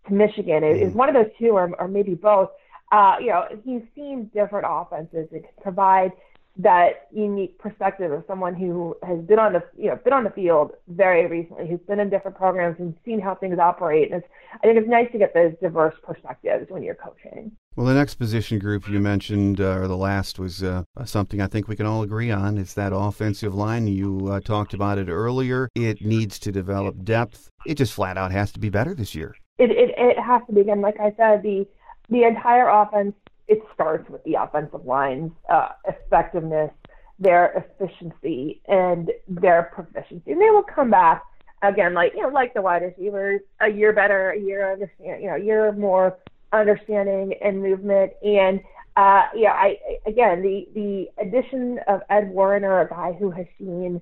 to 0.06 0.12
Michigan. 0.12 0.64
It 0.64 0.80
is 0.80 0.94
one 0.94 1.08
of 1.08 1.14
those 1.14 1.30
two, 1.38 1.50
or, 1.50 1.74
or 1.78 1.88
maybe 1.88 2.14
both. 2.14 2.50
Uh, 2.92 3.16
you 3.20 3.28
know, 3.28 3.44
he's 3.64 3.82
seen 3.94 4.30
different 4.32 4.66
offenses 4.68 5.28
and 5.32 5.42
can 5.42 5.52
provide 5.62 6.12
that 6.58 7.08
unique 7.12 7.58
perspective 7.58 8.10
of 8.10 8.24
someone 8.26 8.54
who 8.54 8.96
has 9.02 9.18
been 9.20 9.38
on 9.38 9.52
the 9.52 9.62
you 9.76 9.88
know 9.88 9.96
been 9.96 10.12
on 10.12 10.24
the 10.24 10.30
field 10.30 10.72
very 10.88 11.26
recently, 11.26 11.68
who's 11.68 11.80
been 11.80 12.00
in 12.00 12.08
different 12.08 12.36
programs 12.36 12.76
and 12.78 12.94
seen 13.04 13.20
how 13.20 13.34
things 13.34 13.58
operate. 13.58 14.10
And 14.10 14.22
it's, 14.22 14.32
I 14.54 14.66
think 14.66 14.78
it's 14.78 14.88
nice 14.88 15.10
to 15.12 15.18
get 15.18 15.34
those 15.34 15.52
diverse 15.60 15.94
perspectives 16.02 16.70
when 16.70 16.82
you're 16.82 16.94
coaching. 16.94 17.52
Well, 17.76 17.86
the 17.86 17.94
next 17.94 18.14
position 18.14 18.58
group 18.58 18.88
you 18.88 19.00
mentioned, 19.00 19.60
uh, 19.60 19.76
or 19.76 19.86
the 19.86 19.98
last, 19.98 20.38
was 20.38 20.62
uh, 20.62 20.84
something 21.04 21.42
I 21.42 21.46
think 21.46 21.68
we 21.68 21.76
can 21.76 21.84
all 21.84 22.02
agree 22.02 22.30
on. 22.30 22.56
It's 22.56 22.72
that 22.72 22.94
offensive 22.94 23.54
line. 23.54 23.86
You 23.86 24.28
uh, 24.28 24.40
talked 24.40 24.72
about 24.72 24.96
it 24.96 25.10
earlier. 25.10 25.68
It 25.74 26.00
needs 26.00 26.38
to 26.38 26.52
develop 26.52 27.04
depth. 27.04 27.50
It 27.66 27.74
just 27.74 27.92
flat 27.92 28.16
out 28.16 28.32
has 28.32 28.50
to 28.52 28.60
be 28.60 28.70
better 28.70 28.94
this 28.94 29.14
year. 29.14 29.34
It 29.58 29.70
it, 29.70 29.94
it 29.98 30.18
has 30.18 30.40
to 30.46 30.54
be. 30.54 30.62
Again, 30.62 30.80
like 30.80 30.98
I 30.98 31.12
said, 31.18 31.42
the 31.42 31.66
the 32.08 32.24
entire 32.24 32.68
offense 32.68 33.14
it 33.48 33.62
starts 33.72 34.08
with 34.10 34.22
the 34.24 34.34
offensive 34.34 34.84
line's 34.84 35.30
uh, 35.48 35.68
effectiveness, 35.86 36.70
their 37.18 37.52
efficiency, 37.80 38.60
and 38.66 39.12
their 39.28 39.70
proficiency. 39.72 40.32
And 40.32 40.40
they 40.40 40.50
will 40.50 40.64
come 40.64 40.90
back 40.90 41.22
again, 41.62 41.94
like 41.94 42.12
you 42.14 42.22
know, 42.22 42.28
like 42.28 42.54
the 42.54 42.62
wide 42.62 42.82
receivers, 42.82 43.40
a 43.60 43.68
year 43.68 43.92
better, 43.92 44.30
a 44.30 44.38
year 44.38 44.72
understand, 44.72 45.22
you 45.22 45.28
know, 45.28 45.36
a 45.36 45.40
year 45.40 45.72
more 45.72 46.18
understanding 46.52 47.34
and 47.42 47.62
movement. 47.62 48.12
And 48.22 48.60
uh, 48.96 49.24
yeah, 49.34 49.52
I 49.52 49.78
again 50.06 50.42
the 50.42 50.68
the 50.74 51.08
addition 51.22 51.78
of 51.86 52.00
Ed 52.10 52.30
Warinner, 52.30 52.80
a 52.80 52.88
guy 52.88 53.12
who 53.12 53.30
has 53.30 53.46
seen 53.58 54.00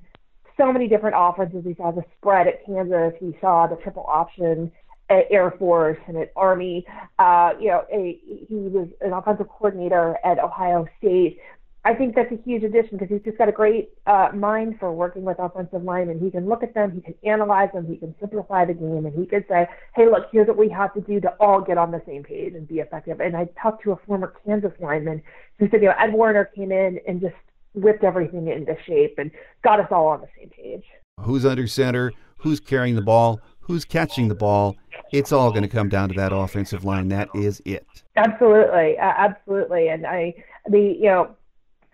so 0.57 0.73
many 0.73 0.89
different 0.89 1.17
offenses. 1.19 1.65
He 1.67 1.75
saw 1.75 1.91
the 1.91 2.05
spread 2.19 2.47
at 2.47 2.65
Kansas. 2.65 3.15
He 3.19 3.37
saw 3.41 3.67
the 3.67 3.77
triple 3.77 4.07
option 4.09 4.71
at 5.11 5.25
Air 5.31 5.55
Force 5.59 5.99
and 6.07 6.17
at 6.17 6.33
Army. 6.37 6.87
Uh, 7.19 7.51
you 7.61 7.69
know, 7.69 7.85
a, 7.93 8.19
he 8.49 8.55
was 8.55 8.89
an 9.01 9.13
offensive 9.13 9.49
coordinator 9.49 10.19
at 10.25 10.39
Ohio 10.39 10.87
State. 10.99 11.39
I 11.87 11.93
think 11.93 12.15
that's 12.15 12.33
a 12.33 12.39
huge 12.43 12.63
addition 12.63 12.97
because 12.97 13.11
he's 13.11 13.23
just 13.23 13.37
got 13.37 13.51
a 13.51 13.53
great 13.53 13.91
uh, 14.07 14.31
mind 14.35 14.77
for 14.81 14.91
working 14.91 15.23
with 15.23 15.39
offensive 15.39 15.83
linemen. 15.83 16.19
He 16.19 16.31
can 16.31 16.49
look 16.49 16.63
at 16.63 16.73
them, 16.73 16.93
he 16.93 17.03
can 17.03 17.15
analyze 17.25 17.69
them, 17.75 17.87
he 17.87 17.97
can 17.97 18.15
simplify 18.19 18.65
the 18.65 18.73
game, 18.73 19.05
and 19.05 19.15
he 19.15 19.27
could 19.27 19.45
say, 19.49 19.69
"Hey, 19.95 20.07
look, 20.07 20.29
here's 20.33 20.49
what 20.49 20.57
we 20.57 20.71
have 20.71 20.95
to 20.95 21.03
do 21.03 21.21
to 21.21 21.29
all 21.41 21.61
get 21.61 21.77
on 21.77 21.91
the 21.91 22.01
same 22.07 22.23
page 22.23 22.55
and 22.55 22.67
be 22.67 22.77
effective." 22.77 23.21
And 23.21 23.37
I 23.37 23.49
talked 23.61 23.83
to 23.85 23.93
a 23.93 23.97
former 24.07 24.33
Kansas 24.47 24.73
lineman 24.81 25.23
who 25.59 25.69
said, 25.69 25.83
"You 25.83 25.89
know, 25.89 25.95
Ed 25.99 26.15
Warinner 26.15 26.47
came 26.47 26.73
in 26.73 27.01
and 27.07 27.21
just 27.21 27.35
whipped 27.75 28.03
everything 28.03 28.49
into 28.49 28.77
shape 28.87 29.17
and 29.19 29.31
got 29.63 29.79
us 29.79 29.89
all 29.91 30.07
on 30.07 30.23
the 30.23 30.29
same 30.39 30.49
page." 30.49 30.85
Who's 31.21 31.45
under 31.45 31.67
center? 31.67 32.13
Who's 32.39 32.61
carrying 32.61 32.95
the 32.95 33.03
ball? 33.03 33.41
Who's 33.67 33.85
catching 33.85 34.29
the 34.29 34.35
ball? 34.35 34.77
it's 35.13 35.33
all 35.33 35.51
going 35.51 35.63
to 35.63 35.69
come 35.69 35.89
down 35.89 36.09
to 36.09 36.15
that 36.15 36.33
offensive 36.33 36.85
line. 36.85 37.09
That 37.09 37.29
is 37.35 37.63
it. 37.65 37.87
Absolutely, 38.17 38.99
uh, 38.99 39.13
absolutely. 39.17 39.89
And 39.89 40.07
I, 40.07 40.35
the 40.69 40.81
you 40.81 41.05
know, 41.05 41.37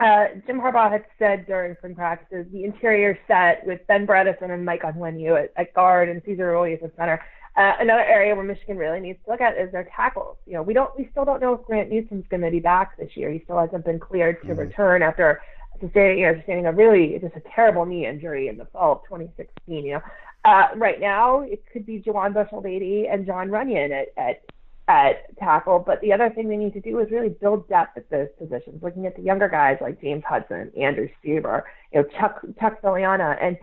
uh, 0.00 0.26
Jim 0.46 0.60
Harbaugh 0.60 0.90
had 0.90 1.04
said 1.18 1.46
during 1.46 1.76
spring 1.76 1.94
practices, 1.94 2.46
the 2.52 2.64
interior 2.64 3.18
set 3.28 3.66
with 3.66 3.86
Ben 3.86 4.06
Bredeson 4.06 4.50
and 4.50 4.64
Mike 4.64 4.82
Onwenu 4.82 5.42
at, 5.42 5.52
at 5.56 5.74
guard 5.74 6.08
and 6.08 6.22
Cesar 6.24 6.50
Ruiz 6.50 6.78
at 6.82 6.96
center. 6.96 7.20
Uh, 7.56 7.72
another 7.80 8.04
area 8.04 8.34
where 8.34 8.44
Michigan 8.44 8.78
really 8.78 9.00
needs 9.00 9.18
to 9.24 9.30
look 9.30 9.40
at 9.40 9.58
is 9.58 9.70
their 9.72 9.88
tackles. 9.94 10.36
You 10.46 10.54
know, 10.54 10.62
we 10.62 10.72
don't, 10.72 10.96
we 10.96 11.08
still 11.10 11.24
don't 11.24 11.42
know 11.42 11.54
if 11.54 11.66
Grant 11.66 11.90
Newsome's 11.90 12.24
going 12.30 12.42
to 12.42 12.50
be 12.50 12.60
back 12.60 12.96
this 12.96 13.16
year. 13.16 13.30
He 13.30 13.40
still 13.44 13.58
hasn't 13.58 13.84
been 13.84 13.98
cleared 13.98 14.40
to 14.42 14.48
mm-hmm. 14.48 14.60
return 14.60 15.02
after 15.02 15.42
sustaining, 15.80 16.20
you 16.20 16.26
know, 16.26 16.38
sustaining 16.38 16.66
a 16.66 16.72
really 16.72 17.18
just 17.20 17.34
a 17.36 17.42
terrible 17.54 17.84
knee 17.84 18.06
injury 18.06 18.48
in 18.48 18.56
the 18.56 18.66
fall 18.66 18.92
of 18.92 19.02
2016. 19.04 19.84
You 19.84 19.94
know, 19.94 20.00
uh, 20.44 20.68
right 20.76 21.00
now, 21.00 21.40
it 21.40 21.62
could 21.72 21.84
be 21.84 22.00
Juwann 22.00 22.32
Bushell-Beatty 22.32 23.06
and 23.08 23.26
John 23.26 23.48
Runyan 23.48 23.90
at, 23.90 24.08
at 24.16 24.42
at 24.88 25.36
tackle. 25.38 25.78
But 25.78 26.00
the 26.00 26.12
other 26.12 26.30
thing 26.30 26.48
they 26.48 26.56
need 26.56 26.72
to 26.72 26.80
do 26.80 26.98
is 26.98 27.10
really 27.10 27.28
build 27.28 27.68
depth 27.68 27.96
at 27.96 28.10
those 28.10 28.28
positions. 28.38 28.82
Looking 28.82 29.06
at 29.06 29.14
the 29.14 29.22
younger 29.22 29.48
guys 29.48 29.78
like 29.80 30.00
James 30.00 30.24
Hudson, 30.28 30.72
Andrew 30.76 31.08
Stueber, 31.22 31.62
you 31.92 32.02
know 32.02 32.08
Chuck 32.18 32.40
Chuck 32.58 32.82
Filiaga, 32.82 33.38
and 33.40 33.56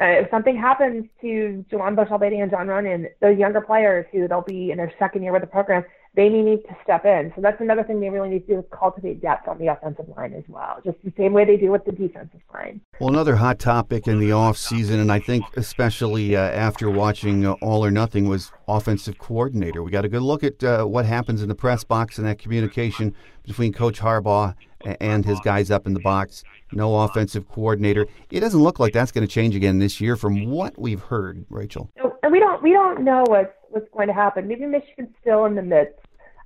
uh, 0.00 0.22
if 0.22 0.30
something 0.30 0.56
happens 0.56 1.04
to 1.20 1.64
Juwann 1.70 1.94
Bushell-Beatty 1.94 2.40
and 2.40 2.50
John 2.50 2.68
Runyan, 2.68 3.10
those 3.20 3.38
younger 3.38 3.60
players 3.60 4.06
who 4.10 4.26
they'll 4.26 4.40
be 4.40 4.70
in 4.70 4.78
their 4.78 4.92
second 4.98 5.22
year 5.22 5.32
with 5.32 5.42
the 5.42 5.46
program, 5.46 5.84
they 6.14 6.28
may 6.28 6.42
need 6.42 6.62
to 6.64 6.76
step 6.82 7.04
in. 7.04 7.32
So 7.36 7.40
that's 7.40 7.60
another 7.60 7.84
thing 7.84 8.00
they 8.00 8.10
really 8.10 8.30
need 8.30 8.46
to 8.46 8.54
do 8.54 8.58
is 8.58 8.64
cultivate 8.72 9.22
depth 9.22 9.46
on 9.46 9.58
the 9.58 9.68
offensive 9.68 10.06
line 10.16 10.34
as 10.34 10.44
well, 10.48 10.78
just 10.84 10.96
the 11.04 11.12
same 11.16 11.32
way 11.32 11.44
they 11.44 11.56
do 11.56 11.70
with 11.70 11.84
the 11.84 11.92
defensive 11.92 12.40
line. 12.52 12.80
Well, 12.98 13.10
another 13.10 13.36
hot 13.36 13.58
topic 13.58 14.08
in 14.08 14.18
the 14.18 14.32
off 14.32 14.56
season, 14.56 14.98
and 14.98 15.12
I 15.12 15.20
think 15.20 15.44
especially 15.56 16.34
uh, 16.34 16.40
after 16.40 16.90
watching 16.90 17.46
uh, 17.46 17.52
All 17.62 17.84
or 17.84 17.90
Nothing, 17.90 18.28
was 18.28 18.50
offensive 18.66 19.18
coordinator. 19.18 19.82
We 19.82 19.90
got 19.90 20.04
a 20.04 20.08
good 20.08 20.22
look 20.22 20.42
at 20.42 20.62
uh, 20.64 20.84
what 20.84 21.06
happens 21.06 21.42
in 21.42 21.48
the 21.48 21.54
press 21.54 21.84
box 21.84 22.18
and 22.18 22.26
that 22.26 22.38
communication 22.38 23.14
between 23.44 23.72
Coach 23.72 24.00
Harbaugh 24.00 24.54
and 25.00 25.24
his 25.24 25.38
guys 25.40 25.70
up 25.70 25.86
in 25.86 25.94
the 25.94 26.00
box. 26.00 26.42
No 26.72 26.96
offensive 27.02 27.48
coordinator. 27.48 28.06
It 28.30 28.40
doesn't 28.40 28.60
look 28.60 28.78
like 28.78 28.92
that's 28.92 29.12
going 29.12 29.26
to 29.26 29.32
change 29.32 29.54
again 29.54 29.78
this 29.78 30.00
year, 30.00 30.16
from 30.16 30.46
what 30.46 30.78
we've 30.78 31.02
heard, 31.02 31.44
Rachel. 31.50 31.90
And 32.22 32.32
we 32.32 32.38
don't 32.38 32.49
we 32.62 32.72
don't 32.72 33.02
know 33.04 33.24
what's 33.26 33.54
what's 33.70 33.88
going 33.92 34.08
to 34.08 34.14
happen. 34.14 34.48
Maybe 34.48 34.66
Michigan's 34.66 35.14
still 35.20 35.44
in 35.44 35.54
the 35.54 35.62
midst 35.62 35.98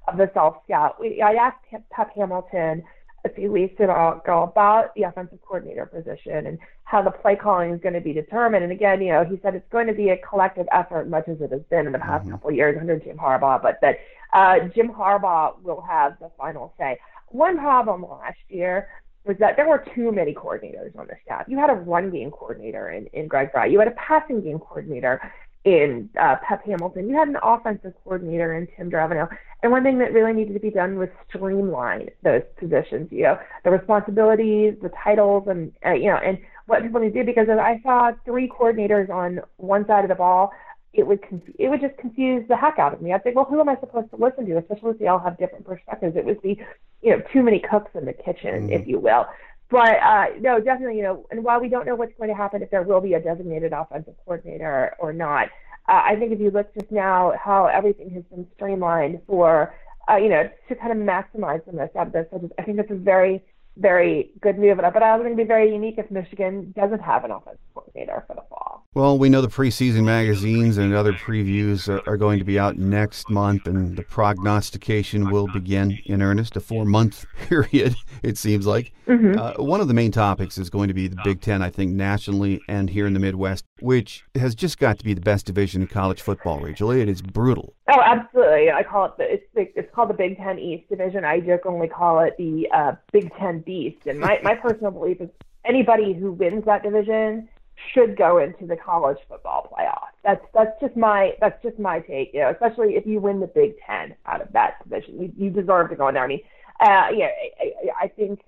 of 0.09 0.17
the 0.17 0.31
self 0.35 0.57
scout. 0.65 0.97
I 1.01 1.35
asked 1.35 1.65
Pep 1.91 2.11
Hamilton 2.15 2.85
a 3.25 3.29
few 3.31 3.51
weeks 3.51 3.75
ago 3.81 4.21
about 4.27 4.95
the 4.95 5.05
offensive 5.05 5.41
coordinator 5.43 5.87
position 5.87 6.47
and 6.47 6.59
how 6.85 7.01
the 7.01 7.11
play 7.11 7.35
calling 7.35 7.71
is 7.73 7.81
going 7.81 7.95
to 7.95 8.01
be 8.01 8.13
determined. 8.13 8.63
And 8.63 8.73
again, 8.73 9.01
you 9.01 9.13
know, 9.13 9.25
he 9.25 9.41
said 9.43 9.55
it's 9.55 9.69
going 9.73 9.87
to 9.87 9.95
be 9.95 10.11
a 10.11 10.19
collective 10.19 10.67
effort, 10.71 11.09
much 11.09 11.29
as 11.29 11.41
it 11.41 11.51
has 11.51 11.63
been 11.71 11.87
in 11.87 11.93
the 11.93 11.99
past 11.99 12.25
mm-hmm. 12.25 12.33
couple 12.33 12.51
of 12.51 12.57
years 12.57 12.77
under 12.79 12.99
Jim 12.99 13.17
Harbaugh, 13.17 13.63
but 13.63 13.79
that 13.81 13.99
uh, 14.35 14.69
Jim 14.75 14.89
Harbaugh 14.89 15.61
will 15.63 15.81
have 15.81 16.19
the 16.21 16.31
final 16.37 16.75
say. 16.79 16.99
One 17.29 17.57
problem 17.57 18.03
last 18.03 18.39
year 18.49 18.89
was 19.25 19.37
that 19.39 19.57
there 19.57 19.67
were 19.67 19.85
too 19.95 20.13
many 20.13 20.35
coordinators 20.35 20.97
on 20.99 21.07
the 21.07 21.15
staff. 21.25 21.47
You 21.49 21.59
had 21.59 21.71
a 21.71 21.75
run 21.75 22.11
game 22.11 22.31
coordinator 22.31 22.91
in, 22.91 23.07
in 23.15 23.27
Greg 23.27 23.51
Frey. 23.53 23.73
You 23.73 23.79
had 23.79 23.89
a 23.89 23.93
passing 23.93 24.43
game 24.43 24.59
coordinator 24.59 25.33
in 25.65 26.11
uh, 26.21 26.37
Pep 26.47 26.65
Hamilton. 26.65 27.09
You 27.09 27.17
had 27.17 27.29
an 27.29 27.39
offensive 27.43 27.95
coordinator 28.05 28.55
in 28.55 28.69
Tim 28.77 28.91
Drevno. 28.91 29.29
And 29.63 29.73
one 29.73 29.83
thing 29.83 29.99
that 29.99 30.13
really 30.13 30.35
needed 30.35 30.53
to 30.53 30.61
be 30.61 30.71
done 30.71 30.99
was 30.99 31.09
streamline 31.29 32.11
those 32.23 32.43
positions, 32.59 33.09
you 33.11 33.23
know, 33.23 33.39
the 33.65 33.71
responsibilities, 33.71 34.75
the 34.83 34.91
titles, 35.03 35.45
and, 35.49 35.73
uh, 35.87 35.93
you 35.93 36.11
know, 36.11 36.17
and 36.17 36.39
what 36.67 36.83
people 36.83 37.01
need 37.01 37.15
to 37.15 37.21
do 37.21 37.27
because 37.27 37.49
I 37.49 37.81
saw 37.83 38.13
three 38.27 38.47
coordinators 38.49 39.09
on 39.09 39.41
one 39.57 39.87
side 39.87 40.05
of 40.05 40.11
the 40.11 40.15
ball. 40.15 40.53
It 40.93 41.07
would 41.07 41.23
conf- 41.23 41.57
it 41.59 41.69
would 41.71 41.81
just 41.81 41.97
confuse 41.97 42.47
the 42.47 42.57
heck 42.57 42.79
out 42.79 42.93
of 42.93 43.03
me. 43.03 43.13
I'd 43.13 43.25
think, 43.25 43.37
well, 43.37 43.47
who 43.47 43.59
am 43.59 43.69
I 43.69 43.77
supposed 43.81 44.11
to 44.11 44.17
listen 44.17 44.47
to? 44.47 44.59
Especially 44.59 44.91
if 44.91 44.99
they 44.99 45.09
all 45.09 45.19
have 45.19 45.39
different 45.39 45.67
perspectives. 45.67 46.15
It 46.15 46.25
would 46.25 46.41
be, 46.41 46.63
you 47.03 47.11
know, 47.11 47.23
too 47.33 47.43
many 47.43 47.59
cooks 47.59 47.91
in 47.95 48.05
the 48.05 48.13
kitchen, 48.13 48.69
mm-hmm. 48.69 48.73
if 48.73 48.87
you 48.87 48.99
will. 48.99 49.27
But 49.71 49.99
uh, 50.03 50.27
no, 50.41 50.61
definitely, 50.61 50.97
you 50.99 51.03
know, 51.03 51.27
and 51.31 51.43
while 51.43 51.61
we 51.61 51.69
don't 51.69 51.87
know 51.87 51.95
what's 51.95 52.13
going 52.17 52.29
to 52.29 52.37
happen 52.37 52.63
if 52.63 52.71
there 52.71 52.83
will 52.83 53.01
be 53.01 53.15
a 53.15 53.21
designated 53.21 53.73
offensive 53.73 54.15
coordinator 54.25 54.95
or 54.99 55.13
not, 55.13 55.49
uh, 55.89 56.03
I 56.05 56.17
think 56.17 56.33
if 56.33 56.41
you 56.41 56.51
look 56.51 56.73
just 56.75 56.91
now 56.91 57.33
how 57.43 57.67
everything 57.67 58.11
has 58.11 58.25
been 58.25 58.47
streamlined 58.55 59.21
for, 59.27 59.75
uh, 60.09 60.17
you 60.17 60.29
know, 60.29 60.49
to 60.69 60.75
kind 60.75 60.93
of 60.93 60.99
maximize 60.99 61.65
the 61.65 61.73
most 61.73 61.97
out 61.97 62.09
of 62.09 62.13
this, 62.13 62.27
I 62.59 62.63
think 62.63 62.77
that's 62.77 62.91
a 62.91 62.95
very 62.95 63.43
very 63.77 64.31
good 64.41 64.59
move. 64.59 64.79
But 64.79 65.03
I 65.03 65.17
was 65.17 65.25
going 65.25 65.37
to 65.37 65.43
be 65.43 65.47
very 65.47 65.73
unique 65.73 65.97
if 65.99 66.11
Michigan 66.11 66.73
doesn't 66.77 67.01
have 67.01 67.25
an 67.25 67.31
offensive 67.31 67.61
coordinator 67.75 68.25
for 68.27 68.35
the 68.35 68.43
fall. 68.49 68.87
Well, 68.95 69.19
we 69.19 69.29
know 69.29 69.41
the 69.41 69.49
preseason 69.49 70.05
magazines 70.05 70.79
and 70.79 70.95
other 70.95 71.13
previews 71.13 71.89
are, 71.89 72.09
are 72.09 72.17
going 72.17 72.39
to 72.39 72.45
be 72.45 72.61
out 72.61 72.77
next 72.77 73.29
month, 73.29 73.67
and 73.67 73.97
the 73.97 74.05
prognostication 74.05 75.31
will 75.31 75.49
begin 75.49 75.99
in 76.07 76.23
earnest. 76.23 76.57
A 76.57 76.61
four-month 76.61 77.27
period, 77.49 77.97
it 78.23 78.39
seems 78.39 78.67
like. 78.67 78.93
Mm-hmm. 79.09 79.39
Uh, 79.39 79.65
one 79.65 79.81
of 79.81 79.89
the 79.89 79.95
main 79.95 80.13
topics 80.13 80.59
is 80.59 80.71
going 80.71 80.89
to 80.89 80.95
be 80.95 81.09
the 81.09 81.19
Big 81.25 81.41
Ten, 81.41 81.61
I 81.61 81.71
think, 81.71 81.93
nationally 81.93 82.61
and 82.69 82.89
here 82.89 83.07
in 83.07 83.15
the 83.15 83.21
Midwest, 83.21 83.65
which 83.85 84.25
has 84.35 84.55
just 84.55 84.79
got 84.79 84.99
to 84.99 85.05
be 85.05 85.13
the 85.13 85.21
best 85.21 85.45
division 85.45 85.83
in 85.83 85.89
college 85.89 86.23
football. 86.23 86.59
Rachel, 86.59 86.91
it 86.91 87.07
is 87.07 87.21
brutal. 87.21 87.75
Oh, 87.93 88.01
absolutely. 88.01 88.71
I 88.71 88.83
call 88.83 89.05
it 89.05 89.13
the 89.19 89.35
it's 89.35 89.45
it's 89.77 89.95
called 89.95 90.09
the 90.09 90.15
Big 90.15 90.39
Ten 90.39 90.59
East 90.59 90.89
division. 90.89 91.23
I 91.23 91.41
jokingly 91.41 91.89
call 91.89 92.21
it 92.21 92.35
the 92.39 92.67
uh, 92.73 92.93
Big 93.13 93.31
Ten 93.37 93.61
Beast. 93.61 94.07
And 94.07 94.19
my 94.19 94.41
my 94.43 94.55
personal 94.55 94.91
belief 94.99 95.21
is 95.21 95.29
anybody 95.67 96.15
who 96.15 96.33
wins 96.33 96.65
that 96.65 96.83
division 96.83 97.47
should 97.93 98.17
go 98.17 98.39
into 98.39 98.67
the 98.67 98.77
college 98.77 99.19
football 99.29 99.71
playoff. 99.71 100.09
That's 100.25 100.45
that's 100.55 100.81
just 100.81 100.97
my 100.97 101.35
that's 101.43 101.63
just 101.63 101.79
my 101.79 102.01
take. 102.01 102.33
You 102.33 102.41
know, 102.41 102.51
especially 102.51 102.97
if 102.97 103.07
you 103.07 103.21
win 103.21 103.41
the 103.41 103.49
Big 103.49 103.75
Ten 103.87 104.15
out 104.25 104.41
of 104.41 104.51
that 104.55 104.83
division, 104.83 105.21
you, 105.21 105.33
you 105.37 105.51
deserve 105.51 105.91
to 105.91 105.97
go 105.97 106.09
in 106.09 106.15
there. 106.15 106.25
I 106.25 106.29
mean, 106.29 106.41
uh, 106.81 107.09
yeah, 107.15 107.29
I, 107.61 108.05
I 108.05 108.09
think 108.09 108.41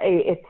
it's 0.00 0.44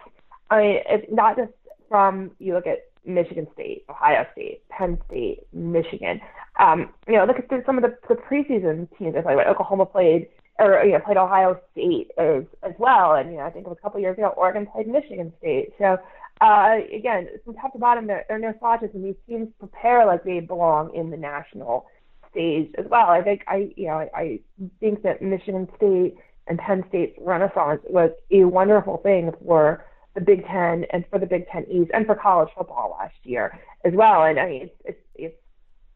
I 0.48 0.62
mean 0.62 0.81
it's 0.88 1.12
not 1.12 1.37
just 1.37 1.53
from 1.90 2.31
you 2.38 2.55
look 2.55 2.66
at 2.66 2.89
Michigan 3.04 3.46
State, 3.54 3.84
Ohio 3.88 4.26
State, 4.32 4.62
Penn 4.68 4.98
State, 5.08 5.46
Michigan. 5.52 6.20
Um, 6.58 6.90
you 7.06 7.14
know, 7.14 7.24
look 7.24 7.38
at 7.38 7.66
some 7.66 7.78
of 7.78 7.84
the, 7.84 7.96
the 8.08 8.14
preseason 8.14 8.88
teams. 8.98 9.14
I 9.16 9.34
like 9.34 9.46
Oklahoma 9.46 9.86
played 9.86 10.28
or 10.58 10.84
you 10.84 10.92
know 10.92 11.00
played 11.00 11.16
Ohio 11.16 11.58
State 11.72 12.10
as 12.18 12.44
as 12.62 12.72
well, 12.78 13.14
and 13.14 13.30
you 13.30 13.38
know 13.38 13.44
I 13.44 13.50
think 13.50 13.66
a 13.66 13.74
couple 13.74 14.00
years 14.00 14.18
ago 14.18 14.34
Oregon 14.36 14.66
played 14.66 14.86
Michigan 14.86 15.32
State. 15.38 15.72
So 15.78 15.98
uh, 16.40 16.76
again, 16.94 17.28
from 17.44 17.54
top 17.54 17.72
to 17.72 17.78
bottom, 17.78 18.06
there, 18.06 18.24
there 18.28 18.36
are 18.36 18.40
no 18.40 18.54
slouches, 18.58 18.90
and 18.94 19.04
these 19.04 19.16
teams 19.28 19.48
prepare 19.58 20.06
like 20.06 20.24
they 20.24 20.40
belong 20.40 20.94
in 20.94 21.10
the 21.10 21.16
national 21.16 21.86
stage 22.30 22.70
as 22.78 22.86
well. 22.88 23.08
I 23.08 23.22
think 23.22 23.42
I 23.48 23.72
you 23.76 23.86
know 23.86 23.94
I, 23.94 24.08
I 24.14 24.40
think 24.78 25.02
that 25.02 25.22
Michigan 25.22 25.68
State 25.76 26.16
and 26.46 26.58
Penn 26.58 26.84
State's 26.88 27.16
renaissance 27.20 27.80
was 27.88 28.10
a 28.30 28.44
wonderful 28.44 28.98
thing 28.98 29.32
for 29.44 29.84
the 30.14 30.20
Big 30.20 30.46
Ten 30.46 30.85
and 30.92 31.05
for 31.11 31.18
the 31.18 31.27
Big 31.27 31.49
Ten 31.49 31.64
East 31.70 31.90
and 31.94 32.07
for 32.07 32.14
college 32.14 32.49
football 32.57 32.96
last 32.99 33.14
year 33.23 33.59
as 33.85 33.92
well. 33.94 34.25
And 34.25 34.38
I 34.38 34.49
mean, 34.49 34.62
it's 34.62 34.75
it's, 34.85 35.01
it's 35.14 35.37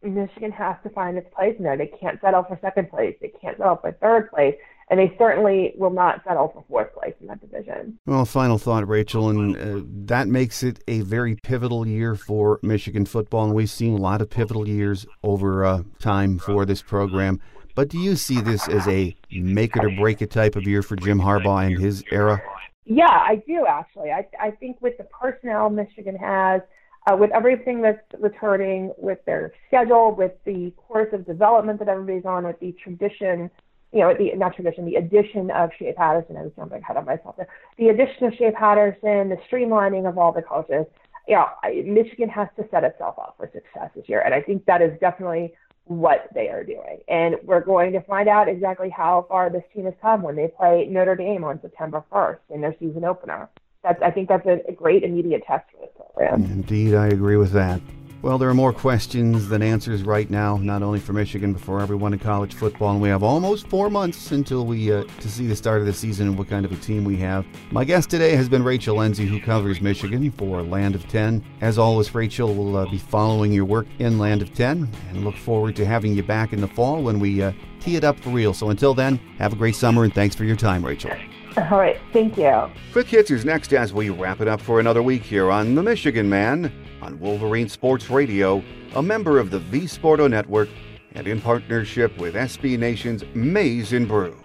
Michigan 0.03 0.53
has 0.53 0.77
to 0.83 0.91
find 0.91 1.17
its 1.17 1.29
place 1.35 1.57
there. 1.59 1.77
They 1.77 1.87
can't 1.87 2.21
settle 2.21 2.45
for 2.45 2.59
second 2.61 2.91
place. 2.91 3.17
They 3.21 3.33
can't 3.41 3.57
settle 3.57 3.77
for 3.77 3.93
third 3.93 4.31
place. 4.31 4.55
And 4.91 5.01
they 5.01 5.15
certainly 5.17 5.73
will 5.79 5.91
not 5.91 6.23
settle 6.27 6.49
for 6.49 6.63
fourth 6.69 6.95
place 6.95 7.15
in 7.19 7.27
that 7.29 7.41
division. 7.41 7.99
Well, 8.05 8.27
final 8.27 8.59
thought, 8.59 8.87
Rachel, 8.87 9.31
and 9.31 9.57
uh, 9.57 9.83
that 10.07 10.29
makes 10.29 10.63
it 10.63 10.85
a 10.87 11.01
very 11.01 11.37
pivotal 11.37 11.87
year 11.87 12.15
for 12.15 12.61
Michigan 12.63 13.07
football. 13.07 13.47
And 13.47 13.55
we've 13.55 13.71
seen 13.71 13.95
a 13.95 14.01
lot 14.01 14.21
of 14.21 14.29
pivotal 14.29 14.69
years 14.69 15.07
over 15.23 15.65
uh, 15.65 15.83
time 16.01 16.39
for 16.39 16.67
this 16.67 16.83
program. 16.83 17.41
But 17.75 17.89
do 17.89 17.99
you 17.99 18.15
see 18.15 18.43
this 18.43 18.69
as 18.69 18.87
a 18.87 19.17
make 19.33 19.75
it 19.75 19.85
or 19.85 19.91
break 19.91 20.21
it 20.21 20.31
type 20.31 20.55
of 20.55 20.65
year 20.65 20.83
for 20.83 20.97
Jim 20.97 21.19
Harbaugh 21.19 21.67
and 21.67 21.79
his 21.79 22.05
era? 22.13 22.43
Yeah, 22.85 23.09
I 23.09 23.43
do 23.47 23.67
actually. 23.67 24.11
I 24.11 24.27
I 24.41 24.51
think 24.51 24.79
with 24.81 24.97
the 24.99 25.05
personnel 25.05 25.71
Michigan 25.71 26.17
has, 26.17 26.61
uh, 27.07 27.17
with 27.17 27.31
everything 27.33 27.81
that's 27.81 27.99
returning, 28.19 28.93
with 28.99 29.19
their 29.25 29.53
schedule, 29.69 30.15
with 30.15 30.33
the 30.45 30.73
course 30.77 31.09
of 31.13 31.27
development 31.27 31.79
that 31.79 31.89
everybody's 31.89 32.27
on, 32.27 32.45
with 32.45 32.61
the 32.61 32.75
tradition, 32.83 33.51
you 33.93 34.01
know, 34.01 34.15
the 34.15 34.35
not 34.37 34.55
tradition, 34.55 34.85
the 34.85 34.97
addition 34.97 35.51
of 35.51 35.71
Shea 35.79 35.95
Patterson. 35.95 36.37
I 36.37 36.43
was 36.43 36.53
jumping 36.57 36.83
ahead 36.83 36.97
of 36.97 37.07
myself 37.07 37.37
there. 37.37 37.49
The 37.79 37.89
addition 37.89 38.27
of 38.27 38.35
Shea 38.35 38.51
Patterson, 38.51 39.31
the 39.31 39.39
streamlining 39.51 40.09
of 40.09 40.19
all 40.19 40.33
the 40.33 40.43
coaches. 40.43 40.87
Know, 41.27 41.47
Michigan 41.87 42.29
has 42.29 42.49
to 42.57 42.69
set 42.71 42.85
itself 42.85 43.19
up 43.19 43.37
for 43.39 43.47
success 43.47 43.89
this 43.97 44.07
year, 44.09 44.21
and 44.21 44.35
I 44.35 44.43
think 44.43 44.67
that 44.67 44.83
is 44.83 44.93
definitely 45.01 45.55
what 45.85 46.29
they 46.35 46.49
are 46.49 46.65
doing. 46.65 47.01
And 47.09 47.37
we're 47.45 47.61
going 47.61 47.93
to 47.93 48.01
find 48.03 48.29
out 48.29 48.49
exactly 48.49 48.91
how 48.91 49.27
far 49.29 49.51
this 49.51 49.63
team 49.75 49.85
has 49.85 49.95
come 50.01 50.23
when 50.23 50.37
they 50.37 50.49
play 50.49 50.87
Notre 50.91 51.15
Dame 51.15 51.45
on 51.45 51.61
September 51.61 52.03
1st 52.11 52.39
in 52.51 52.61
their 52.61 52.75
season 52.79 53.05
opener. 53.05 53.49
That's, 53.83 54.01
I 54.03 54.11
think 54.11 54.29
that's 54.29 54.47
a, 54.47 54.73
great 54.73 55.03
immediate 55.03 55.43
test 55.47 55.67
for 55.71 55.79
this 55.83 55.91
program. 55.95 56.45
Indeed, 56.45 56.95
I 56.95 57.09
agree 57.09 57.37
with 57.37 57.53
that. 57.53 57.81
Well, 58.25 58.39
there 58.39 58.49
are 58.49 58.55
more 58.55 58.73
questions 58.73 59.51
than 59.51 59.61
answers 59.61 60.03
right 60.03 60.31
now, 60.31 60.57
not 60.57 60.83
only 60.83 60.99
for 60.99 61.13
Michigan, 61.13 61.53
but 61.53 61.61
for 61.61 61.83
everyone 61.83 62.15
in 62.15 62.19
college 62.19 62.55
football. 62.55 62.93
And 62.93 63.03
we 63.03 63.11
have 63.11 63.23
almost 63.23 63.67
four 63.67 63.91
months 63.91 64.33
until 64.33 64.65
we 64.65 64.91
uh, 64.91 65.05
to 65.21 65.29
see 65.29 65.47
the 65.47 65.55
start 65.55 65.81
of 65.81 65.87
the 65.87 65.93
season 65.93 66.29
and 66.29 66.39
what 66.39 66.49
kind 66.49 66.65
of 66.65 66.73
a 66.73 66.77
team 66.77 67.05
we 67.05 67.19
have. 67.19 67.45
My 67.71 67.85
guest 67.85 68.09
today 68.09 68.35
has 68.35 68.49
been 68.49 68.65
Rachel 68.65 68.97
Lenzi, 68.97 69.29
who 69.29 69.39
covers 69.43 69.83
Michigan 69.83 70.31
for 70.31 70.63
Land 70.63 70.95
of 70.95 71.07
10. 71.07 71.45
As 71.61 71.77
always, 71.77 72.15
Rachel 72.15 72.55
will 72.55 72.79
uh, 72.79 72.91
be 72.91 72.97
following 72.97 73.53
your 73.53 73.67
work 73.67 73.87
in 73.99 74.19
Land 74.19 74.41
of 74.41 74.55
10 74.55 74.89
and 75.11 75.23
look 75.23 75.37
forward 75.37 75.77
to 75.77 75.85
having 75.85 76.15
you 76.15 76.23
back 76.23 76.55
in 76.55 76.63
the 76.63 76.69
fall 76.69 77.03
when 77.03 77.21
we 77.21 77.43
uh, 77.43 77.53
tee 77.79 77.97
it 77.97 78.05
up 78.05 78.19
for 78.19 78.31
real. 78.31 78.55
So 78.55 78.71
until 78.71 78.95
then, 78.95 79.19
have 79.37 79.53
a 79.53 79.57
great 79.57 79.77
summer 79.77 80.03
and 80.03 80.15
thanks 80.15 80.35
for 80.35 80.45
your 80.45 80.57
time, 80.57 80.83
Rachel. 80.83 81.13
All 81.59 81.79
right, 81.79 82.01
thank 82.15 82.39
you. 82.39 82.71
Quick 82.91 83.09
Hits 83.09 83.31
is 83.31 83.45
next 83.45 83.75
as 83.75 83.93
we 83.93 84.09
wrap 84.09 84.41
it 84.41 84.49
up 84.49 84.63
for 84.63 84.81
another 84.81 85.03
week 85.03 85.23
here 85.23 85.51
on 85.51 85.75
The 85.75 85.83
Michigan 85.83 86.31
Man 86.31 86.73
on 87.05 87.21
Wolverine 87.21 87.69
Sports 87.69 88.09
Radio, 88.09 88.63
a 88.95 89.03
member 89.03 89.39
of 89.39 89.51
the 89.51 89.59
V 89.59 89.81
Sporto 89.81 90.29
Network, 90.29 90.69
and 91.13 91.27
in 91.27 91.41
partnership 91.41 92.17
with 92.19 92.35
SB 92.35 92.79
Nation's 92.79 93.23
Maize 93.35 93.93
and 93.93 94.09
Brew. 94.09 94.41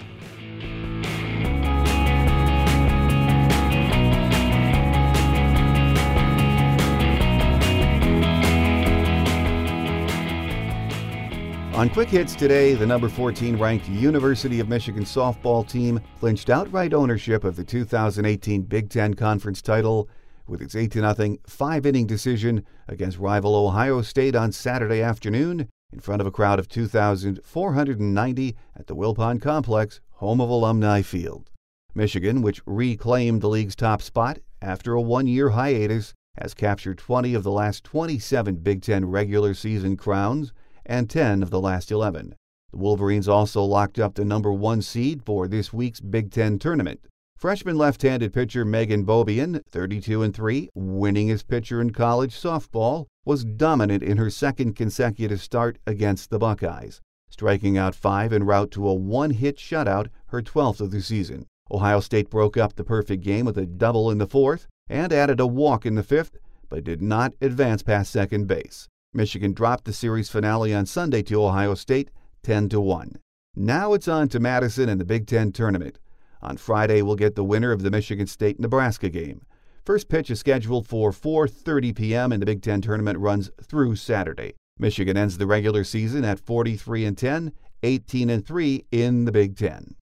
On 11.73 11.89
Quick 11.89 12.09
Hits 12.09 12.35
today, 12.35 12.73
the 12.73 12.85
number 12.85 13.07
14 13.07 13.57
ranked 13.57 13.87
University 13.87 14.59
of 14.59 14.67
Michigan 14.67 15.05
softball 15.05 15.65
team 15.65 16.01
clinched 16.19 16.49
outright 16.49 16.93
ownership 16.93 17.45
of 17.45 17.55
the 17.55 17.63
2018 17.63 18.63
Big 18.63 18.89
Ten 18.89 19.13
Conference 19.13 19.61
title 19.61 20.09
with 20.49 20.61
its 20.61 20.75
8 20.75 20.93
0 20.93 21.37
five 21.45 21.85
inning 21.85 22.07
decision 22.07 22.65
against 22.87 23.19
rival 23.19 23.55
Ohio 23.55 24.01
State 24.01 24.35
on 24.35 24.51
Saturday 24.51 25.01
afternoon 25.01 25.69
in 25.91 25.99
front 25.99 26.21
of 26.21 26.27
a 26.27 26.31
crowd 26.31 26.59
of 26.59 26.67
2,490 26.67 28.55
at 28.75 28.87
the 28.87 28.95
Wilpon 28.95 29.41
Complex, 29.41 30.01
home 30.13 30.41
of 30.41 30.49
Alumni 30.49 31.01
Field. 31.01 31.49
Michigan, 31.95 32.41
which 32.41 32.61
reclaimed 32.65 33.41
the 33.41 33.49
league's 33.49 33.75
top 33.75 34.01
spot 34.01 34.39
after 34.61 34.93
a 34.93 35.01
one 35.01 35.27
year 35.27 35.49
hiatus, 35.49 36.13
has 36.37 36.53
captured 36.53 36.97
20 36.97 37.33
of 37.33 37.43
the 37.43 37.51
last 37.51 37.83
27 37.83 38.55
Big 38.57 38.81
Ten 38.81 39.05
regular 39.05 39.53
season 39.53 39.97
crowns 39.97 40.53
and 40.85 41.09
10 41.09 41.43
of 41.43 41.49
the 41.49 41.59
last 41.59 41.91
11. 41.91 42.35
The 42.71 42.77
Wolverines 42.77 43.27
also 43.27 43.63
locked 43.63 43.99
up 43.99 44.15
the 44.15 44.25
number 44.25 44.53
one 44.53 44.81
seed 44.81 45.23
for 45.23 45.47
this 45.47 45.73
week's 45.73 45.99
Big 45.99 46.31
Ten 46.31 46.59
tournament. 46.59 47.07
Freshman 47.39 47.77
left-handed 47.77 48.33
pitcher 48.33 48.65
Megan 48.65 49.05
Beaubien, 49.05 49.61
32 49.69 50.23
and 50.23 50.35
3, 50.35 50.71
winningest 50.77 51.47
pitcher 51.47 51.79
in 51.79 51.91
college 51.91 52.35
softball, 52.35 53.05
was 53.23 53.45
dominant 53.45 54.03
in 54.03 54.17
her 54.17 54.29
second 54.29 54.75
consecutive 54.75 55.41
start 55.41 55.79
against 55.87 56.29
the 56.29 56.37
Buckeyes, 56.37 56.99
striking 57.29 57.77
out 57.77 57.95
5 57.95 58.33
en 58.33 58.43
route 58.43 58.71
to 58.71 58.85
a 58.85 58.93
one-hit 58.93 59.55
shutout, 59.55 60.07
her 60.27 60.41
12th 60.41 60.81
of 60.81 60.91
the 60.91 61.01
season. 61.01 61.45
Ohio 61.71 62.01
State 62.01 62.29
broke 62.29 62.57
up 62.57 62.75
the 62.75 62.83
perfect 62.83 63.23
game 63.23 63.45
with 63.45 63.57
a 63.57 63.65
double 63.65 64.11
in 64.11 64.17
the 64.17 64.27
fourth 64.27 64.67
and 64.89 65.13
added 65.13 65.39
a 65.39 65.47
walk 65.47 65.85
in 65.85 65.95
the 65.95 66.03
fifth, 66.03 66.35
but 66.67 66.83
did 66.83 67.01
not 67.01 67.31
advance 67.39 67.81
past 67.81 68.11
second 68.11 68.47
base. 68.47 68.89
Michigan 69.13 69.53
dropped 69.53 69.85
the 69.85 69.93
series 69.93 70.29
finale 70.29 70.73
on 70.73 70.85
Sunday 70.85 71.21
to 71.21 71.41
Ohio 71.41 71.73
State 71.73 72.09
10 72.43 72.67
to 72.67 72.81
1. 72.81 73.15
Now 73.55 73.93
it's 73.93 74.09
on 74.09 74.27
to 74.27 74.41
Madison 74.41 74.89
and 74.89 74.99
the 74.99 75.05
Big 75.05 75.25
10 75.25 75.53
tournament. 75.53 75.99
On 76.41 76.57
Friday, 76.57 77.01
we'll 77.01 77.15
get 77.15 77.35
the 77.35 77.43
winner 77.43 77.71
of 77.71 77.83
the 77.83 77.91
Michigan 77.91 78.27
State-Nebraska 78.27 79.09
game. 79.09 79.45
First 79.85 80.07
pitch 80.07 80.29
is 80.29 80.39
scheduled 80.39 80.87
for 80.87 81.11
4:30 81.11 81.95
p.m. 81.95 82.31
and 82.31 82.41
the 82.41 82.45
Big 82.45 82.61
10 82.61 82.81
tournament 82.81 83.17
runs 83.17 83.49
through 83.61 83.95
Saturday. 83.95 84.53
Michigan 84.77 85.17
ends 85.17 85.37
the 85.37 85.47
regular 85.47 85.83
season 85.83 86.23
at 86.23 86.39
43 86.39 87.05
and 87.05 87.17
10, 87.17 87.51
18 87.83 88.29
and 88.29 88.45
3 88.45 88.85
in 88.91 89.25
the 89.25 89.31
Big 89.31 89.57
10. 89.57 89.95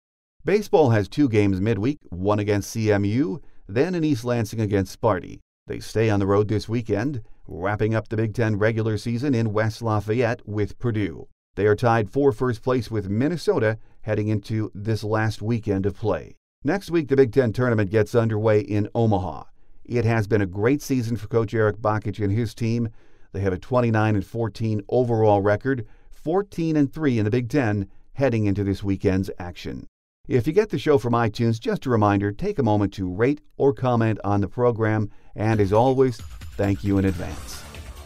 Baseball 0.45 0.91
has 0.91 1.09
two 1.09 1.27
games 1.27 1.59
midweek, 1.59 1.99
one 2.09 2.39
against 2.39 2.75
CMU, 2.75 3.41
then 3.67 3.95
in 3.95 4.03
East 4.03 4.23
Lansing 4.23 4.61
against 4.61 4.99
Sparty. 4.99 5.39
They 5.67 5.79
stay 5.79 6.09
on 6.09 6.19
the 6.19 6.27
road 6.27 6.47
this 6.47 6.69
weekend, 6.69 7.21
wrapping 7.47 7.95
up 7.95 8.07
the 8.07 8.15
Big 8.15 8.33
Ten 8.33 8.57
regular 8.57 8.97
season 8.97 9.33
in 9.33 9.53
West 9.53 9.81
Lafayette 9.81 10.47
with 10.47 10.79
Purdue. 10.79 11.27
They 11.55 11.65
are 11.65 11.75
tied 11.75 12.09
for 12.09 12.31
first 12.31 12.61
place 12.61 12.91
with 12.91 13.09
Minnesota 13.09 13.77
heading 14.07 14.29
into 14.29 14.71
this 14.73 15.03
last 15.03 15.41
weekend 15.41 15.85
of 15.85 15.93
play. 15.93 16.33
Next 16.63 16.89
week, 16.89 17.09
the 17.09 17.17
Big 17.17 17.33
Ten 17.33 17.51
tournament 17.51 17.91
gets 17.91 18.15
underway 18.15 18.61
in 18.61 18.87
Omaha. 18.95 19.43
It 19.83 20.05
has 20.05 20.27
been 20.27 20.41
a 20.41 20.45
great 20.45 20.81
season 20.81 21.17
for 21.17 21.27
Coach 21.27 21.53
Eric 21.53 21.79
Bakich 21.79 22.23
and 22.23 22.31
his 22.31 22.55
team. 22.55 22.87
They 23.33 23.41
have 23.41 23.51
a 23.51 23.57
29 23.57 24.15
and 24.15 24.25
14 24.25 24.81
overall 24.87 25.41
record, 25.41 25.85
14 26.09 26.77
and 26.77 26.91
3 26.91 27.19
in 27.19 27.25
the 27.25 27.29
Big 27.29 27.49
Ten 27.49 27.89
heading 28.13 28.45
into 28.45 28.63
this 28.63 28.81
weekend's 28.81 29.29
action. 29.39 29.85
If 30.29 30.47
you 30.47 30.53
get 30.53 30.69
the 30.69 30.79
show 30.79 30.97
from 30.97 31.11
iTunes, 31.11 31.59
just 31.59 31.85
a 31.85 31.89
reminder 31.89 32.31
take 32.31 32.59
a 32.59 32.63
moment 32.63 32.93
to 32.93 33.13
rate 33.13 33.41
or 33.57 33.73
comment 33.73 34.19
on 34.23 34.39
the 34.39 34.47
program, 34.47 35.11
and 35.35 35.59
as 35.59 35.73
always, 35.73 36.15
thank 36.55 36.81
you 36.81 36.97
in 36.97 37.03
advance. 37.03 37.61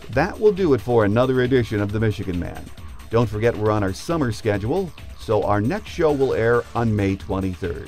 That 0.09 0.39
will 0.39 0.51
do 0.51 0.73
it 0.73 0.81
for 0.81 1.05
another 1.05 1.41
edition 1.41 1.79
of 1.79 1.91
The 1.91 1.99
Michigan 1.99 2.39
Man. 2.39 2.65
Don't 3.11 3.29
forget 3.29 3.55
we're 3.55 3.69
on 3.69 3.83
our 3.83 3.93
summer 3.93 4.31
schedule, 4.31 4.91
so 5.21 5.43
our 5.43 5.61
next 5.61 5.89
show 5.89 6.11
will 6.11 6.33
air 6.33 6.63
on 6.75 6.93
May 6.93 7.15
23rd. 7.15 7.87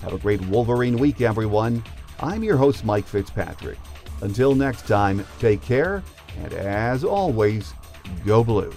Have 0.00 0.12
a 0.12 0.18
great 0.18 0.40
Wolverine 0.42 0.96
week, 0.96 1.20
everyone. 1.20 1.82
I'm 2.20 2.44
your 2.44 2.56
host, 2.56 2.84
Mike 2.84 3.06
Fitzpatrick. 3.06 3.78
Until 4.22 4.54
next 4.54 4.86
time, 4.86 5.26
take 5.38 5.60
care, 5.60 6.02
and 6.42 6.52
as 6.52 7.04
always, 7.04 7.74
go 8.24 8.44
blue. 8.44 8.72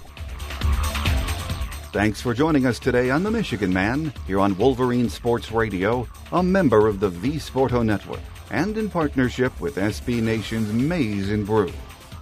Thanks 1.92 2.20
for 2.20 2.34
joining 2.34 2.66
us 2.66 2.78
today 2.78 3.10
on 3.10 3.22
The 3.22 3.30
Michigan 3.30 3.72
Man, 3.72 4.12
here 4.26 4.40
on 4.40 4.56
Wolverine 4.56 5.08
Sports 5.08 5.52
Radio, 5.52 6.08
a 6.32 6.42
member 6.42 6.88
of 6.88 7.00
the 7.00 7.08
V 7.08 7.36
Sporto 7.36 7.84
Network, 7.84 8.20
and 8.50 8.76
in 8.78 8.90
partnership 8.90 9.58
with 9.60 9.76
SB 9.76 10.22
Nation's 10.22 10.72
Maize 10.72 11.30
and 11.30 11.46
Brew. 11.46 11.72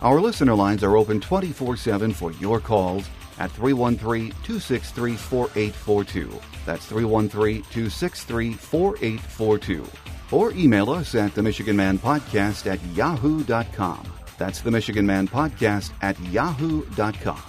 Our 0.03 0.21
listener 0.21 0.55
lines 0.55 0.83
are 0.83 0.97
open 0.97 1.21
24 1.21 1.77
7 1.77 2.13
for 2.13 2.33
your 2.33 2.59
calls 2.59 3.09
at 3.41 3.51
313 3.51 4.31
263 4.31 5.17
4842. 5.17 6.41
That's 6.65 6.87
313 6.87 7.63
263 7.63 8.53
4842. 8.53 9.87
Or 10.31 10.53
email 10.53 10.91
us 10.91 11.15
at 11.17 11.35
the 11.35 11.43
Michigan 11.43 11.77
Man 11.77 11.99
Podcast 11.99 12.71
at 12.71 12.81
yahoo.com. 12.95 14.13
That's 14.39 14.61
the 14.61 14.71
Michigan 14.71 15.05
Man 15.05 15.27
Podcast 15.27 15.91
at 16.03 16.19
yahoo.com. 16.21 17.43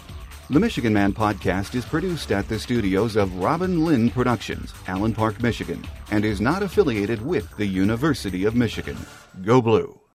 The 0.49 0.59
Michigan 0.59 0.91
Man 0.91 1.13
podcast 1.13 1.75
is 1.75 1.85
produced 1.85 2.33
at 2.33 2.49
the 2.49 2.59
studios 2.59 3.15
of 3.15 3.33
Robin 3.37 3.85
Lynn 3.85 4.09
Productions, 4.09 4.73
Allen 4.87 5.13
Park, 5.13 5.41
Michigan, 5.41 5.81
and 6.09 6.25
is 6.25 6.41
not 6.41 6.61
affiliated 6.61 7.21
with 7.21 7.55
the 7.55 7.65
University 7.65 8.43
of 8.43 8.53
Michigan. 8.53 8.97
Go 9.43 9.61
Blue! 9.61 10.00